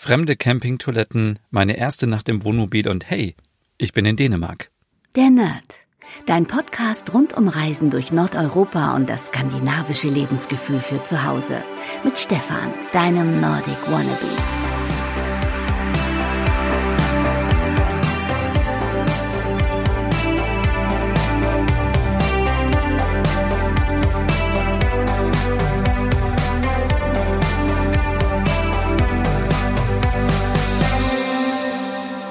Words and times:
fremde 0.00 0.34
Campingtoiletten, 0.34 1.38
meine 1.50 1.76
erste 1.76 2.06
Nacht 2.06 2.30
im 2.30 2.42
Wohnmobil 2.42 2.88
und 2.88 3.10
hey, 3.10 3.36
ich 3.76 3.92
bin 3.92 4.06
in 4.06 4.16
Dänemark. 4.16 4.70
Der 5.14 5.28
Nerd. 5.28 5.86
Dein 6.24 6.46
Podcast 6.46 7.12
rund 7.12 7.34
um 7.34 7.48
Reisen 7.48 7.90
durch 7.90 8.10
Nordeuropa 8.10 8.96
und 8.96 9.10
das 9.10 9.26
skandinavische 9.26 10.08
Lebensgefühl 10.08 10.80
für 10.80 11.02
zu 11.02 11.26
Hause. 11.26 11.62
Mit 12.02 12.18
Stefan, 12.18 12.72
deinem 12.94 13.42
Nordic 13.42 13.76
Wannabe. 13.88 14.69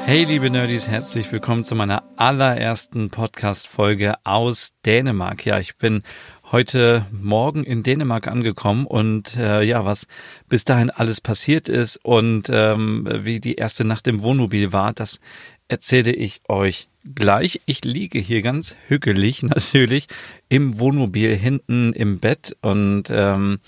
Hey 0.10 0.24
liebe 0.24 0.50
Nerdies, 0.50 0.88
herzlich 0.88 1.32
willkommen 1.32 1.64
zu 1.64 1.76
meiner 1.76 2.02
allerersten 2.16 3.12
Podcast-Folge 3.12 4.16
aus 4.24 4.74
Dänemark. 4.84 5.46
Ja, 5.46 5.60
ich 5.60 5.76
bin 5.76 6.02
heute 6.52 7.06
Morgen 7.12 7.64
in 7.64 7.84
Dänemark 7.84 8.28
angekommen 8.28 8.88
und 8.88 9.38
äh, 9.38 9.62
ja, 9.62 9.86
was 9.86 10.08
bis 10.48 10.66
dahin 10.66 10.90
alles 10.90 11.22
passiert 11.22 11.70
ist 11.70 11.98
und 11.98 12.50
ähm, 12.52 13.08
wie 13.20 13.40
die 13.40 13.54
erste 13.54 13.86
Nacht 13.86 14.08
im 14.08 14.24
Wohnmobil 14.24 14.74
war, 14.74 14.94
das 14.94 15.20
erzähle 15.68 16.12
ich 16.12 16.42
euch 16.48 16.90
gleich. 17.14 17.62
Ich 17.68 17.86
liege 17.86 18.18
hier 18.18 18.42
ganz 18.42 18.78
hügelig 18.88 19.44
natürlich 19.44 20.08
im 20.50 20.80
Wohnmobil 20.80 21.36
hinten 21.36 21.94
im 21.94 22.18
Bett 22.18 22.58
und 22.62 23.12
ähm, 23.12 23.60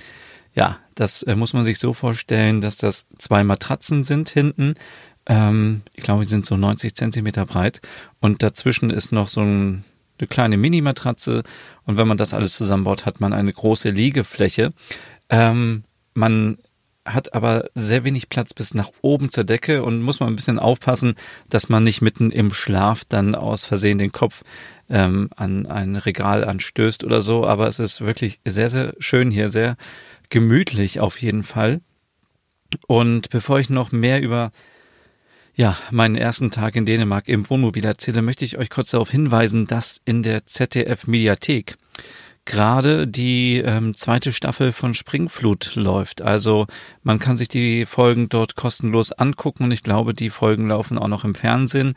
ja, 0.56 0.80
das 0.96 1.22
äh, 1.22 1.36
muss 1.36 1.54
man 1.54 1.64
sich 1.64 1.78
so 1.78 1.94
vorstellen, 1.94 2.62
dass 2.62 2.78
das 2.78 3.08
zwei 3.20 3.44
Matratzen 3.44 4.04
sind 4.04 4.30
hinten 4.30 4.74
ähm, 5.32 5.84
ich 5.94 6.04
glaube, 6.04 6.24
die 6.24 6.30
sind 6.30 6.46
so 6.46 6.58
90 6.58 6.94
Zentimeter 6.94 7.46
breit. 7.46 7.80
Und 8.20 8.44
dazwischen 8.44 8.90
ist 8.90 9.14
noch 9.14 9.30
so 9.30 9.40
ein, 9.40 9.86
eine 10.20 10.28
kleine 10.28 10.58
Minimatratze. 10.58 11.44
Und 11.86 11.96
wenn 11.96 12.08
man 12.08 12.18
das 12.18 12.34
alles 12.34 12.58
zusammenbaut, 12.58 13.06
hat 13.06 13.22
man 13.22 13.32
eine 13.32 13.54
große 13.54 13.90
Liegefläche. 13.90 14.74
Ähm, 15.30 15.86
man 16.14 16.58
hat 17.06 17.34
aber 17.34 17.70
sehr 17.74 18.04
wenig 18.04 18.28
Platz 18.28 18.54
bis 18.54 18.74
nach 18.74 18.92
oben 19.02 19.32
zur 19.32 19.46
Decke 19.46 19.84
und 19.84 20.02
muss 20.02 20.20
man 20.20 20.30
ein 20.30 20.36
bisschen 20.36 20.60
aufpassen, 20.60 21.16
dass 21.50 21.70
man 21.70 21.86
nicht 21.86 22.02
mitten 22.02 22.30
im 22.30 22.52
Schlaf 22.52 23.06
dann 23.06 23.34
aus 23.34 23.64
Versehen 23.64 23.98
den 23.98 24.12
Kopf 24.12 24.44
ähm, 24.90 25.30
an 25.38 25.66
ein 25.66 25.96
Regal 25.96 26.44
anstößt 26.44 27.06
oder 27.06 27.22
so. 27.22 27.48
Aber 27.48 27.68
es 27.68 27.80
ist 27.80 28.02
wirklich 28.02 28.42
sehr, 28.46 28.70
sehr 28.70 28.96
schön 29.00 29.32
hier, 29.32 29.48
sehr 29.48 29.78
gemütlich 30.30 31.00
auf 31.00 31.22
jeden 31.22 31.44
Fall. 31.44 31.80
Und 32.86 33.30
bevor 33.30 33.60
ich 33.60 33.70
noch 33.70 33.94
mehr 33.94 34.22
über 34.22 34.52
ja, 35.56 35.78
meinen 35.92 36.16
ersten 36.16 36.52
Tag 36.52 36.76
in 36.76 36.86
Dänemark 36.86 37.28
im 37.28 37.50
Wohnmobil 37.50 37.86
erzähle, 37.86 38.22
möchte 38.22 38.46
ich 38.46 38.58
euch 38.58 38.70
kurz 38.70 38.92
darauf 38.92 39.12
hinweisen, 39.12 39.66
dass 39.66 40.02
in 40.06 40.24
der 40.24 40.46
ZDF 40.46 41.08
Mediathek 41.08 41.76
gerade 42.46 43.08
die 43.08 43.58
ähm, 43.58 43.94
zweite 43.94 44.34
Staffel 44.34 44.72
von 44.72 44.94
Springflut 44.94 45.76
läuft. 45.76 46.22
Also 46.22 46.68
man 47.04 47.20
kann 47.20 47.38
sich 47.38 47.50
die 47.50 47.86
Folgen 47.86 48.30
dort 48.30 48.56
kostenlos 48.56 49.12
angucken 49.12 49.66
und 49.66 49.72
ich 49.72 49.84
glaube, 49.84 50.14
die 50.14 50.30
Folgen 50.30 50.68
laufen 50.68 50.98
auch 50.98 51.08
noch 51.08 51.24
im 51.24 51.36
Fernsehen. 51.36 51.94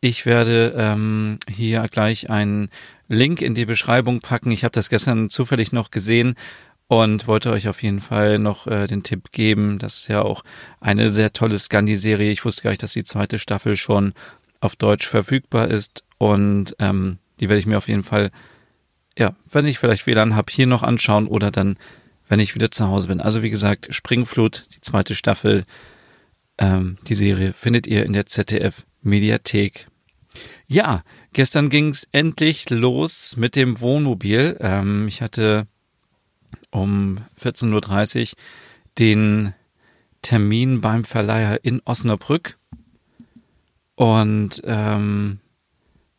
Ich 0.00 0.26
werde 0.26 0.74
ähm, 0.76 1.38
hier 1.50 1.82
gleich 1.90 2.30
einen 2.30 2.70
Link 3.08 3.42
in 3.42 3.54
die 3.54 3.64
Beschreibung 3.64 4.20
packen. 4.20 4.52
Ich 4.52 4.62
habe 4.62 4.72
das 4.72 4.90
gestern 4.90 5.30
zufällig 5.30 5.72
noch 5.72 5.90
gesehen 5.90 6.36
und 6.88 7.26
wollte 7.26 7.50
euch 7.50 7.68
auf 7.68 7.82
jeden 7.82 8.00
Fall 8.00 8.38
noch 8.38 8.66
äh, 8.66 8.86
den 8.86 9.02
Tipp 9.02 9.30
geben. 9.30 9.78
Das 9.78 9.98
ist 9.98 10.08
ja 10.08 10.22
auch 10.22 10.42
eine 10.80 11.10
sehr 11.10 11.32
tolle 11.32 11.58
Scandi-Serie. 11.58 12.32
Ich 12.32 12.44
wusste 12.44 12.62
gar 12.62 12.70
nicht, 12.70 12.82
dass 12.82 12.94
die 12.94 13.04
zweite 13.04 13.38
Staffel 13.38 13.76
schon 13.76 14.14
auf 14.60 14.74
Deutsch 14.74 15.06
verfügbar 15.06 15.68
ist 15.68 16.02
und 16.16 16.74
ähm, 16.80 17.18
die 17.38 17.48
werde 17.48 17.60
ich 17.60 17.66
mir 17.66 17.78
auf 17.78 17.88
jeden 17.88 18.02
Fall, 18.02 18.30
ja, 19.16 19.36
wenn 19.50 19.66
ich 19.66 19.78
vielleicht 19.78 20.06
WLAN 20.06 20.34
habe, 20.34 20.50
hier 20.50 20.66
noch 20.66 20.82
anschauen 20.82 21.28
oder 21.28 21.50
dann, 21.50 21.78
wenn 22.28 22.40
ich 22.40 22.54
wieder 22.54 22.70
zu 22.70 22.88
Hause 22.88 23.08
bin. 23.08 23.20
Also 23.20 23.42
wie 23.42 23.50
gesagt, 23.50 23.88
Springflut, 23.90 24.64
die 24.74 24.80
zweite 24.80 25.14
Staffel, 25.14 25.64
ähm, 26.56 26.98
die 27.06 27.14
Serie 27.14 27.52
findet 27.52 27.86
ihr 27.86 28.04
in 28.04 28.14
der 28.14 28.26
ZDF 28.26 28.84
Mediathek. 29.02 29.86
Ja, 30.66 31.02
gestern 31.32 31.68
ging 31.68 31.90
es 31.90 32.08
endlich 32.12 32.70
los 32.70 33.36
mit 33.36 33.56
dem 33.56 33.80
Wohnmobil. 33.80 34.56
Ähm, 34.60 35.06
ich 35.06 35.22
hatte 35.22 35.66
um 36.70 37.18
14.30 37.40 38.32
Uhr 38.32 38.38
den 38.98 39.54
Termin 40.22 40.80
beim 40.80 41.04
Verleiher 41.04 41.64
in 41.64 41.80
Osnabrück. 41.84 42.58
Und 43.94 44.62
ähm, 44.64 45.40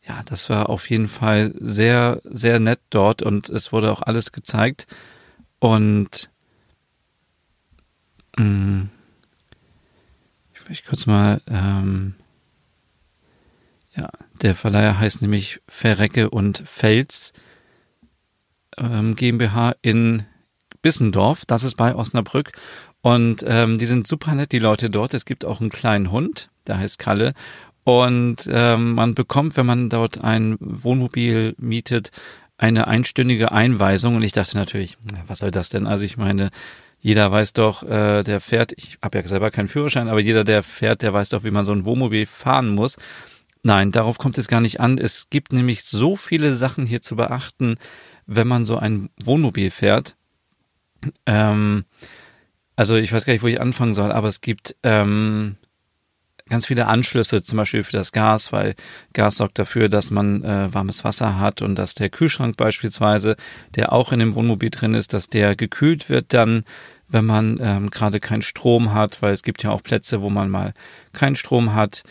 ja, 0.06 0.22
das 0.24 0.50
war 0.50 0.68
auf 0.68 0.90
jeden 0.90 1.08
Fall 1.08 1.54
sehr, 1.58 2.20
sehr 2.24 2.58
nett 2.60 2.80
dort 2.90 3.22
und 3.22 3.48
es 3.48 3.72
wurde 3.72 3.92
auch 3.92 4.02
alles 4.02 4.32
gezeigt. 4.32 4.86
Und 5.58 6.30
mh, 8.36 8.44
mm, 8.44 8.90
ich 10.54 10.68
möchte 10.68 10.88
kurz 10.88 11.06
mal, 11.06 11.40
ähm, 11.46 12.14
ja, 13.94 14.08
der 14.42 14.54
Verleiher 14.54 14.98
heißt 14.98 15.22
nämlich 15.22 15.60
Verrecke 15.68 16.30
und 16.30 16.62
Fels 16.66 17.32
ähm, 18.80 19.14
GmbH 19.14 19.74
in 19.82 20.24
Bissendorf, 20.82 21.44
das 21.46 21.64
ist 21.64 21.76
bei 21.76 21.94
Osnabrück. 21.94 22.52
Und 23.02 23.44
ähm, 23.46 23.78
die 23.78 23.86
sind 23.86 24.06
super 24.06 24.34
nett, 24.34 24.52
die 24.52 24.58
Leute 24.58 24.90
dort. 24.90 25.14
Es 25.14 25.24
gibt 25.24 25.44
auch 25.44 25.60
einen 25.60 25.70
kleinen 25.70 26.10
Hund, 26.10 26.50
der 26.66 26.78
heißt 26.78 26.98
Kalle. 26.98 27.32
Und 27.84 28.48
ähm, 28.52 28.92
man 28.92 29.14
bekommt, 29.14 29.56
wenn 29.56 29.66
man 29.66 29.88
dort 29.88 30.22
ein 30.22 30.56
Wohnmobil 30.60 31.54
mietet, 31.58 32.10
eine 32.58 32.88
einstündige 32.88 33.52
Einweisung. 33.52 34.16
Und 34.16 34.22
ich 34.22 34.32
dachte 34.32 34.56
natürlich, 34.56 34.98
was 35.26 35.38
soll 35.38 35.50
das 35.50 35.70
denn? 35.70 35.86
Also 35.86 36.04
ich 36.04 36.18
meine, 36.18 36.50
jeder 37.00 37.32
weiß 37.32 37.54
doch, 37.54 37.82
äh, 37.82 38.22
der 38.22 38.40
fährt, 38.40 38.72
ich 38.76 38.98
habe 39.02 39.18
ja 39.18 39.26
selber 39.26 39.50
keinen 39.50 39.68
Führerschein, 39.68 40.08
aber 40.08 40.20
jeder, 40.20 40.44
der 40.44 40.62
fährt, 40.62 41.00
der 41.00 41.14
weiß 41.14 41.30
doch, 41.30 41.44
wie 41.44 41.50
man 41.50 41.64
so 41.64 41.72
ein 41.72 41.86
Wohnmobil 41.86 42.26
fahren 42.26 42.74
muss. 42.74 42.96
Nein, 43.62 43.92
darauf 43.92 44.18
kommt 44.18 44.36
es 44.38 44.48
gar 44.48 44.60
nicht 44.60 44.80
an. 44.80 44.98
Es 44.98 45.28
gibt 45.30 45.52
nämlich 45.52 45.84
so 45.84 46.16
viele 46.16 46.54
Sachen 46.54 46.86
hier 46.86 47.00
zu 47.00 47.16
beachten, 47.16 47.76
wenn 48.32 48.46
man 48.46 48.64
so 48.64 48.76
ein 48.76 49.10
Wohnmobil 49.22 49.72
fährt. 49.72 50.14
Ähm, 51.26 51.84
also 52.76 52.94
ich 52.94 53.12
weiß 53.12 53.26
gar 53.26 53.32
nicht, 53.32 53.42
wo 53.42 53.48
ich 53.48 53.60
anfangen 53.60 53.92
soll, 53.92 54.12
aber 54.12 54.28
es 54.28 54.40
gibt 54.40 54.76
ähm, 54.84 55.56
ganz 56.48 56.66
viele 56.66 56.86
Anschlüsse, 56.86 57.42
zum 57.42 57.56
Beispiel 57.56 57.82
für 57.82 57.92
das 57.92 58.12
Gas, 58.12 58.52
weil 58.52 58.76
Gas 59.14 59.36
sorgt 59.36 59.58
dafür, 59.58 59.88
dass 59.88 60.12
man 60.12 60.44
äh, 60.44 60.72
warmes 60.72 61.02
Wasser 61.02 61.40
hat 61.40 61.60
und 61.60 61.74
dass 61.74 61.96
der 61.96 62.08
Kühlschrank 62.08 62.56
beispielsweise, 62.56 63.34
der 63.74 63.92
auch 63.92 64.12
in 64.12 64.20
dem 64.20 64.36
Wohnmobil 64.36 64.70
drin 64.70 64.94
ist, 64.94 65.12
dass 65.12 65.28
der 65.28 65.56
gekühlt 65.56 66.08
wird 66.08 66.32
dann, 66.32 66.62
wenn 67.08 67.24
man 67.24 67.58
ähm, 67.60 67.90
gerade 67.90 68.20
keinen 68.20 68.42
Strom 68.42 68.94
hat, 68.94 69.22
weil 69.22 69.32
es 69.32 69.42
gibt 69.42 69.64
ja 69.64 69.70
auch 69.70 69.82
Plätze, 69.82 70.22
wo 70.22 70.30
man 70.30 70.50
mal 70.50 70.72
keinen 71.12 71.34
Strom 71.34 71.74
hat. 71.74 72.04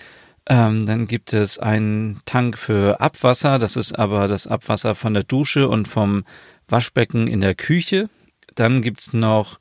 Ähm, 0.49 0.87
dann 0.87 1.05
gibt 1.05 1.31
es 1.33 1.59
einen 1.59 2.21
Tank 2.25 2.57
für 2.57 2.99
Abwasser, 2.99 3.59
das 3.59 3.75
ist 3.75 3.97
aber 3.97 4.27
das 4.27 4.47
Abwasser 4.47 4.95
von 4.95 5.13
der 5.13 5.23
Dusche 5.23 5.69
und 5.69 5.87
vom 5.87 6.25
Waschbecken 6.67 7.27
in 7.27 7.39
der 7.39 7.53
Küche. 7.53 8.09
Dann 8.55 8.81
gibt's 8.81 9.13
noch 9.13 9.59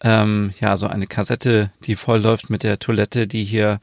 ähm, 0.00 0.50
ja 0.58 0.78
so 0.78 0.86
eine 0.86 1.06
Kassette, 1.06 1.70
die 1.84 1.94
voll 1.94 2.20
läuft 2.20 2.48
mit 2.48 2.62
der 2.62 2.78
Toilette, 2.78 3.26
die 3.26 3.44
hier 3.44 3.80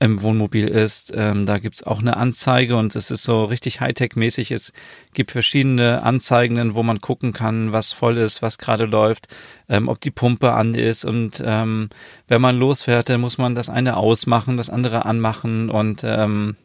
im 0.00 0.22
Wohnmobil 0.22 0.68
ist. 0.68 1.12
Ähm, 1.14 1.44
da 1.44 1.58
gibt's 1.58 1.82
auch 1.82 1.98
eine 1.98 2.16
Anzeige 2.16 2.76
und 2.76 2.94
es 2.94 3.10
ist 3.10 3.24
so 3.24 3.44
richtig 3.44 3.80
Hightech-mäßig. 3.80 4.52
Es 4.52 4.72
gibt 5.12 5.32
verschiedene 5.32 6.02
Anzeigen, 6.02 6.74
wo 6.74 6.82
man 6.82 7.00
gucken 7.00 7.32
kann, 7.32 7.72
was 7.72 7.92
voll 7.92 8.16
ist, 8.16 8.40
was 8.40 8.58
gerade 8.58 8.84
läuft, 8.84 9.26
ähm, 9.68 9.88
ob 9.88 10.00
die 10.00 10.12
Pumpe 10.12 10.52
an 10.52 10.74
ist. 10.74 11.04
Und 11.04 11.42
ähm, 11.44 11.90
wenn 12.28 12.40
man 12.40 12.58
losfährt, 12.58 13.08
dann 13.08 13.20
muss 13.20 13.38
man 13.38 13.54
das 13.54 13.68
eine 13.68 13.96
ausmachen, 13.96 14.56
das 14.56 14.70
andere 14.70 15.04
anmachen. 15.04 15.68
Und 15.68 16.02
ähm, 16.04 16.56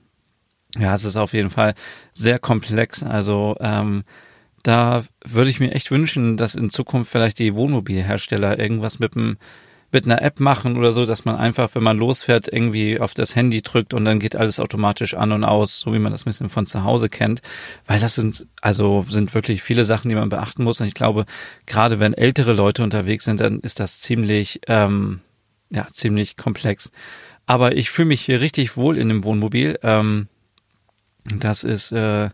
ja, 0.77 0.93
es 0.93 1.03
ist 1.03 1.17
auf 1.17 1.33
jeden 1.33 1.49
Fall 1.49 1.73
sehr 2.13 2.37
komplex. 2.37 3.01
Also 3.01 3.57
ähm, 3.59 4.03
da 4.61 5.03
würde 5.25 5.49
ich 5.49 5.59
mir 5.59 5.71
echt 5.71 5.89
wünschen, 5.89 6.37
dass 6.37 6.55
in 6.55 6.69
Zukunft 6.69 7.11
vielleicht 7.11 7.39
die 7.39 7.55
Wohnmobilhersteller 7.55 8.59
irgendwas 8.59 8.99
mit 8.99 9.17
einem 9.17 9.37
mit 9.93 10.05
einer 10.05 10.21
App 10.21 10.39
machen 10.39 10.75
oder 10.75 10.91
so, 10.91 11.05
dass 11.05 11.23
man 11.23 11.35
einfach, 11.35 11.69
wenn 11.75 11.83
man 11.83 11.97
losfährt, 11.97 12.47
irgendwie 12.51 12.99
auf 12.99 13.13
das 13.13 13.35
Handy 13.35 13.61
drückt 13.61 13.93
und 13.93 14.05
dann 14.05 14.19
geht 14.19 14.35
alles 14.35 14.59
automatisch 14.59 15.13
an 15.13 15.31
und 15.31 15.43
aus, 15.43 15.79
so 15.79 15.93
wie 15.93 15.99
man 15.99 16.11
das 16.11 16.23
ein 16.23 16.29
bisschen 16.29 16.49
von 16.49 16.65
zu 16.65 16.83
Hause 16.83 17.09
kennt. 17.09 17.41
Weil 17.85 17.99
das 17.99 18.15
sind, 18.15 18.47
also 18.61 19.05
sind 19.07 19.33
wirklich 19.35 19.61
viele 19.61 19.85
Sachen, 19.85 20.09
die 20.09 20.15
man 20.15 20.29
beachten 20.29 20.63
muss. 20.63 20.81
Und 20.81 20.87
ich 20.87 20.95
glaube, 20.95 21.25
gerade 21.67 21.99
wenn 21.99 22.13
ältere 22.13 22.53
Leute 22.53 22.83
unterwegs 22.83 23.25
sind, 23.25 23.39
dann 23.39 23.59
ist 23.59 23.79
das 23.79 24.01
ziemlich, 24.01 24.61
ähm, 24.67 25.21
ja, 25.69 25.85
ziemlich 25.87 26.37
komplex. 26.37 26.91
Aber 27.45 27.75
ich 27.75 27.91
fühle 27.91 28.07
mich 28.07 28.21
hier 28.21 28.41
richtig 28.41 28.75
wohl 28.75 28.97
in 28.97 29.09
dem 29.09 29.23
Wohnmobil. 29.23 29.77
Ähm, 29.83 30.27
das 31.25 31.63
ist, 31.63 31.91
äh, 31.91 32.29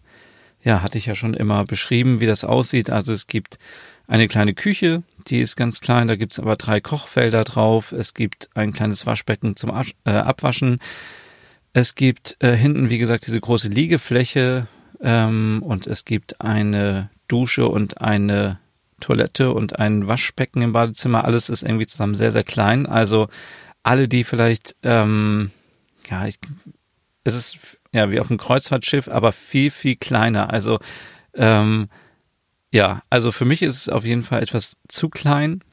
ja, 0.63 0.81
hatte 0.81 0.97
ich 0.97 1.05
ja 1.05 1.15
schon 1.15 1.33
immer 1.33 1.65
beschrieben, 1.65 2.21
wie 2.21 2.25
das 2.25 2.45
aussieht. 2.45 2.89
Also 2.89 3.11
es 3.11 3.27
gibt 3.27 3.59
eine 4.07 4.27
kleine 4.27 4.53
Küche, 4.53 5.03
die 5.29 5.41
ist 5.41 5.55
ganz 5.55 5.81
klein, 5.81 6.07
da 6.07 6.15
gibt's 6.15 6.39
aber 6.39 6.55
drei 6.55 6.81
Kochfelder 6.81 7.43
drauf. 7.43 7.91
Es 7.91 8.13
gibt 8.13 8.49
ein 8.55 8.73
kleines 8.73 9.05
Waschbecken 9.05 9.55
zum 9.55 9.71
Asch 9.71 9.93
äh, 10.05 10.11
Abwaschen. 10.11 10.79
Es 11.73 11.95
gibt 11.95 12.37
äh, 12.39 12.55
hinten, 12.55 12.89
wie 12.89 12.97
gesagt, 12.97 13.27
diese 13.27 13.39
große 13.39 13.67
Liegefläche 13.67 14.67
ähm, 15.01 15.61
und 15.63 15.87
es 15.87 16.05
gibt 16.05 16.41
eine 16.41 17.09
Dusche 17.27 17.67
und 17.67 18.01
eine 18.01 18.59
Toilette 18.99 19.51
und 19.51 19.79
ein 19.79 20.07
Waschbecken 20.07 20.61
im 20.61 20.73
Badezimmer. 20.73 21.25
Alles 21.25 21.49
ist 21.49 21.63
irgendwie 21.63 21.87
zusammen 21.87 22.15
sehr, 22.15 22.31
sehr 22.31 22.43
klein. 22.43 22.85
Also 22.85 23.27
alle, 23.83 24.07
die 24.07 24.23
vielleicht, 24.23 24.75
ähm, 24.83 25.51
ja, 26.09 26.25
ich, 26.25 26.39
es 27.23 27.35
ist 27.35 27.79
ja 27.93 28.11
wie 28.11 28.19
auf 28.19 28.29
einem 28.29 28.39
Kreuzfahrtschiff, 28.39 29.07
aber 29.07 29.31
viel, 29.31 29.71
viel 29.71 29.95
kleiner. 29.95 30.51
Also 30.51 30.79
ähm, 31.33 31.87
ja, 32.71 33.01
also 33.09 33.31
für 33.31 33.45
mich 33.45 33.61
ist 33.61 33.77
es 33.77 33.89
auf 33.89 34.05
jeden 34.05 34.23
Fall 34.23 34.43
etwas 34.43 34.77
zu 34.87 35.09
klein, 35.09 35.63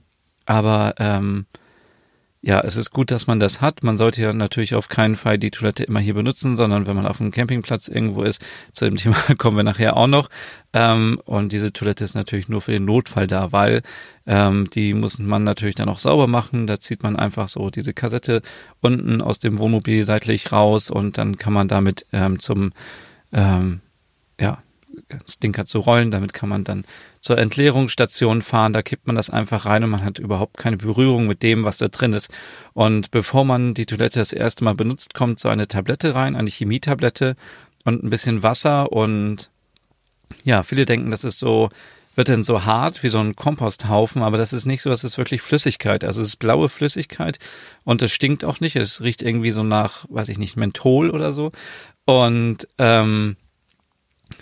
aber 0.46 0.94
ähm, 0.98 1.46
ja, 2.46 2.60
es 2.60 2.76
ist 2.76 2.92
gut, 2.92 3.10
dass 3.10 3.26
man 3.26 3.40
das 3.40 3.60
hat. 3.60 3.82
Man 3.82 3.98
sollte 3.98 4.22
ja 4.22 4.32
natürlich 4.32 4.76
auf 4.76 4.88
keinen 4.88 5.16
Fall 5.16 5.36
die 5.36 5.50
Toilette 5.50 5.82
immer 5.82 5.98
hier 5.98 6.14
benutzen, 6.14 6.56
sondern 6.56 6.86
wenn 6.86 6.94
man 6.94 7.04
auf 7.04 7.20
einem 7.20 7.32
Campingplatz 7.32 7.88
irgendwo 7.88 8.22
ist, 8.22 8.40
zu 8.70 8.84
dem 8.84 8.96
Thema 8.96 9.16
kommen 9.36 9.56
wir 9.56 9.64
nachher 9.64 9.96
auch 9.96 10.06
noch. 10.06 10.28
Ähm, 10.72 11.20
und 11.24 11.52
diese 11.52 11.72
Toilette 11.72 12.04
ist 12.04 12.14
natürlich 12.14 12.48
nur 12.48 12.62
für 12.62 12.70
den 12.70 12.84
Notfall 12.84 13.26
da, 13.26 13.50
weil 13.50 13.82
ähm, 14.26 14.70
die 14.70 14.94
muss 14.94 15.18
man 15.18 15.42
natürlich 15.42 15.74
dann 15.74 15.88
auch 15.88 15.98
sauber 15.98 16.28
machen. 16.28 16.68
Da 16.68 16.78
zieht 16.78 17.02
man 17.02 17.16
einfach 17.16 17.48
so 17.48 17.68
diese 17.68 17.94
Kassette 17.94 18.42
unten 18.80 19.22
aus 19.22 19.40
dem 19.40 19.58
Wohnmobil 19.58 20.04
seitlich 20.04 20.52
raus 20.52 20.88
und 20.88 21.18
dann 21.18 21.38
kann 21.38 21.52
man 21.52 21.66
damit 21.66 22.06
ähm, 22.12 22.38
zum 22.38 22.72
ähm, 23.32 23.80
ja, 24.38 24.62
Stinker 25.28 25.64
zu 25.64 25.80
rollen. 25.80 26.10
Damit 26.10 26.32
kann 26.32 26.48
man 26.48 26.64
dann 26.64 26.84
zur 27.20 27.38
Entleerungsstation 27.38 28.42
fahren. 28.42 28.72
Da 28.72 28.82
kippt 28.82 29.06
man 29.06 29.16
das 29.16 29.30
einfach 29.30 29.66
rein 29.66 29.84
und 29.84 29.90
man 29.90 30.04
hat 30.04 30.18
überhaupt 30.18 30.56
keine 30.58 30.76
Berührung 30.76 31.26
mit 31.26 31.42
dem, 31.42 31.64
was 31.64 31.78
da 31.78 31.88
drin 31.88 32.12
ist. 32.12 32.30
Und 32.72 33.10
bevor 33.10 33.44
man 33.44 33.74
die 33.74 33.86
Toilette 33.86 34.18
das 34.18 34.32
erste 34.32 34.64
Mal 34.64 34.74
benutzt, 34.74 35.14
kommt 35.14 35.40
so 35.40 35.48
eine 35.48 35.68
Tablette 35.68 36.14
rein, 36.14 36.36
eine 36.36 36.50
Chemietablette 36.50 37.36
und 37.84 38.02
ein 38.02 38.10
bisschen 38.10 38.42
Wasser. 38.42 38.92
Und 38.92 39.50
ja, 40.44 40.62
viele 40.62 40.86
denken, 40.86 41.10
das 41.10 41.24
ist 41.24 41.38
so, 41.38 41.70
wird 42.14 42.28
denn 42.28 42.42
so 42.42 42.64
hart 42.64 43.02
wie 43.02 43.08
so 43.08 43.18
ein 43.18 43.36
Komposthaufen, 43.36 44.22
aber 44.22 44.38
das 44.38 44.52
ist 44.52 44.66
nicht 44.66 44.82
so, 44.82 44.90
das 44.90 45.04
ist 45.04 45.18
wirklich 45.18 45.42
Flüssigkeit. 45.42 46.02
Also 46.02 46.22
es 46.22 46.28
ist 46.28 46.36
blaue 46.36 46.68
Flüssigkeit 46.68 47.38
und 47.84 48.02
es 48.02 48.10
stinkt 48.10 48.44
auch 48.44 48.60
nicht. 48.60 48.76
Es 48.76 49.02
riecht 49.02 49.22
irgendwie 49.22 49.50
so 49.50 49.62
nach, 49.62 50.06
weiß 50.08 50.30
ich 50.30 50.38
nicht, 50.38 50.56
Menthol 50.56 51.10
oder 51.10 51.32
so. 51.32 51.52
Und 52.06 52.66
ähm, 52.78 53.36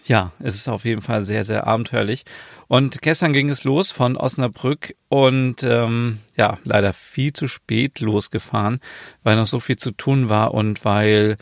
ja, 0.06 0.32
es 0.38 0.54
ist 0.54 0.68
auf 0.68 0.84
jeden 0.84 1.02
Fall 1.02 1.24
sehr, 1.24 1.44
sehr 1.44 1.66
abenteuerlich. 1.66 2.24
Und 2.68 3.02
gestern 3.02 3.32
ging 3.32 3.48
es 3.48 3.64
los 3.64 3.90
von 3.90 4.16
Osnabrück 4.16 4.94
und 5.08 5.62
ähm, 5.62 6.20
ja, 6.36 6.58
leider 6.64 6.92
viel 6.92 7.32
zu 7.32 7.46
spät 7.46 8.00
losgefahren, 8.00 8.80
weil 9.22 9.36
noch 9.36 9.46
so 9.46 9.60
viel 9.60 9.76
zu 9.76 9.92
tun 9.92 10.28
war 10.28 10.54
und 10.54 10.84
weil 10.84 11.36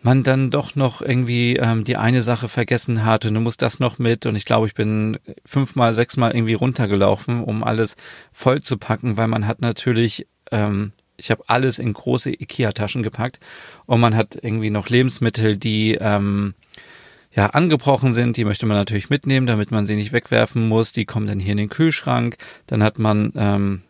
man 0.00 0.22
dann 0.22 0.50
doch 0.50 0.76
noch 0.76 1.02
irgendwie 1.02 1.56
ähm, 1.56 1.84
die 1.84 1.96
eine 1.96 2.22
Sache 2.22 2.48
vergessen 2.48 3.04
hat 3.04 3.24
und 3.26 3.34
du 3.34 3.40
musst 3.40 3.62
das 3.62 3.80
noch 3.80 3.98
mit 3.98 4.26
und 4.26 4.36
ich 4.36 4.44
glaube, 4.44 4.66
ich 4.66 4.74
bin 4.74 5.18
fünfmal, 5.44 5.92
sechsmal 5.92 6.34
irgendwie 6.34 6.54
runtergelaufen, 6.54 7.42
um 7.42 7.64
alles 7.64 7.96
voll 8.32 8.62
zu 8.62 8.78
packen, 8.78 9.16
weil 9.16 9.28
man 9.28 9.46
hat 9.46 9.60
natürlich, 9.60 10.26
ähm, 10.52 10.92
ich 11.16 11.32
habe 11.32 11.42
alles 11.48 11.80
in 11.80 11.92
große 11.92 12.30
Ikea-Taschen 12.30 13.02
gepackt 13.02 13.40
und 13.86 14.00
man 14.00 14.14
hat 14.14 14.38
irgendwie 14.40 14.70
noch 14.70 14.88
Lebensmittel, 14.88 15.56
die 15.56 15.98
ähm, 16.00 16.54
ja, 17.38 17.46
angebrochen 17.50 18.12
sind, 18.12 18.36
die 18.36 18.44
möchte 18.44 18.66
man 18.66 18.76
natürlich 18.76 19.10
mitnehmen, 19.10 19.46
damit 19.46 19.70
man 19.70 19.86
sie 19.86 19.94
nicht 19.94 20.10
wegwerfen 20.10 20.66
muss. 20.66 20.90
Die 20.90 21.04
kommen 21.04 21.28
dann 21.28 21.38
hier 21.38 21.52
in 21.52 21.58
den 21.58 21.68
Kühlschrank. 21.68 22.36
Dann 22.66 22.82
hat 22.82 22.98
man, 22.98 23.32
ähm, 23.36 23.82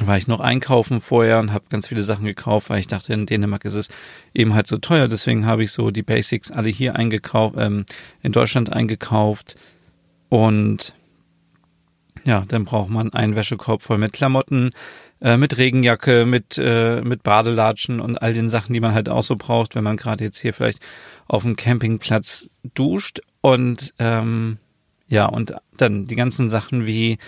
war 0.00 0.16
ich 0.16 0.28
noch 0.28 0.40
einkaufen 0.40 1.02
vorher 1.02 1.40
und 1.40 1.52
habe 1.52 1.66
ganz 1.68 1.88
viele 1.88 2.02
Sachen 2.02 2.24
gekauft, 2.24 2.70
weil 2.70 2.78
ich 2.78 2.86
dachte, 2.86 3.12
in 3.12 3.26
Dänemark 3.26 3.66
ist 3.66 3.74
es 3.74 3.90
eben 4.32 4.54
halt 4.54 4.66
so 4.66 4.78
teuer. 4.78 5.08
Deswegen 5.08 5.44
habe 5.44 5.62
ich 5.62 5.72
so 5.72 5.90
die 5.90 6.02
Basics 6.02 6.50
alle 6.50 6.70
hier 6.70 6.96
eingekauft, 6.96 7.56
ähm, 7.58 7.84
in 8.22 8.32
Deutschland 8.32 8.72
eingekauft. 8.72 9.56
Und 10.30 10.94
ja, 12.24 12.44
dann 12.48 12.64
braucht 12.64 12.88
man 12.88 13.12
einen 13.12 13.36
Wäschekorb 13.36 13.82
voll 13.82 13.98
mit 13.98 14.14
Klamotten, 14.14 14.72
äh, 15.20 15.36
mit 15.36 15.58
Regenjacke, 15.58 16.24
mit, 16.24 16.56
äh, 16.56 17.02
mit 17.02 17.22
Badelatschen 17.22 18.00
und 18.00 18.22
all 18.22 18.32
den 18.32 18.48
Sachen, 18.48 18.72
die 18.72 18.80
man 18.80 18.94
halt 18.94 19.10
auch 19.10 19.22
so 19.22 19.36
braucht, 19.36 19.74
wenn 19.74 19.84
man 19.84 19.98
gerade 19.98 20.24
jetzt 20.24 20.38
hier 20.38 20.54
vielleicht 20.54 20.80
auf 21.26 21.42
dem 21.42 21.56
Campingplatz 21.56 22.50
duscht. 22.74 23.20
Und 23.40 23.94
ähm, 23.98 24.58
ja, 25.08 25.26
und 25.26 25.54
dann 25.76 26.06
die 26.06 26.16
ganzen 26.16 26.48
Sachen 26.50 26.86
wie 26.86 27.18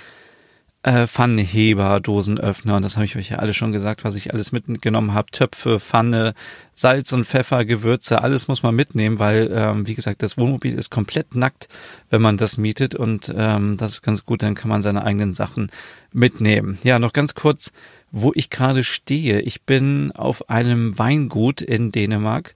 äh, 0.86 1.08
Pfannenheber, 1.08 1.98
Dosenöffner, 1.98 2.76
und 2.76 2.84
das 2.84 2.96
habe 2.96 3.04
ich 3.04 3.16
euch 3.16 3.30
ja 3.30 3.38
alle 3.38 3.54
schon 3.54 3.72
gesagt, 3.72 4.04
was 4.04 4.14
ich 4.14 4.32
alles 4.32 4.52
mitgenommen 4.52 5.14
habe. 5.14 5.32
Töpfe, 5.32 5.80
Pfanne, 5.80 6.32
Salz 6.74 7.12
und 7.12 7.26
Pfeffer, 7.26 7.64
Gewürze, 7.64 8.22
alles 8.22 8.46
muss 8.46 8.62
man 8.62 8.76
mitnehmen, 8.76 9.18
weil, 9.18 9.50
ähm, 9.52 9.88
wie 9.88 9.96
gesagt, 9.96 10.22
das 10.22 10.38
Wohnmobil 10.38 10.74
ist 10.74 10.90
komplett 10.90 11.34
nackt, 11.34 11.68
wenn 12.08 12.22
man 12.22 12.36
das 12.36 12.56
mietet 12.56 12.94
und 12.94 13.34
ähm, 13.36 13.76
das 13.76 13.94
ist 13.94 14.02
ganz 14.02 14.24
gut, 14.24 14.44
dann 14.44 14.54
kann 14.54 14.68
man 14.68 14.82
seine 14.82 15.02
eigenen 15.02 15.32
Sachen 15.32 15.72
mitnehmen. 16.12 16.78
Ja, 16.84 17.00
noch 17.00 17.12
ganz 17.12 17.34
kurz, 17.34 17.72
wo 18.12 18.30
ich 18.36 18.48
gerade 18.48 18.84
stehe. 18.84 19.40
Ich 19.40 19.62
bin 19.62 20.12
auf 20.12 20.48
einem 20.48 20.96
Weingut 20.96 21.62
in 21.62 21.90
Dänemark 21.90 22.54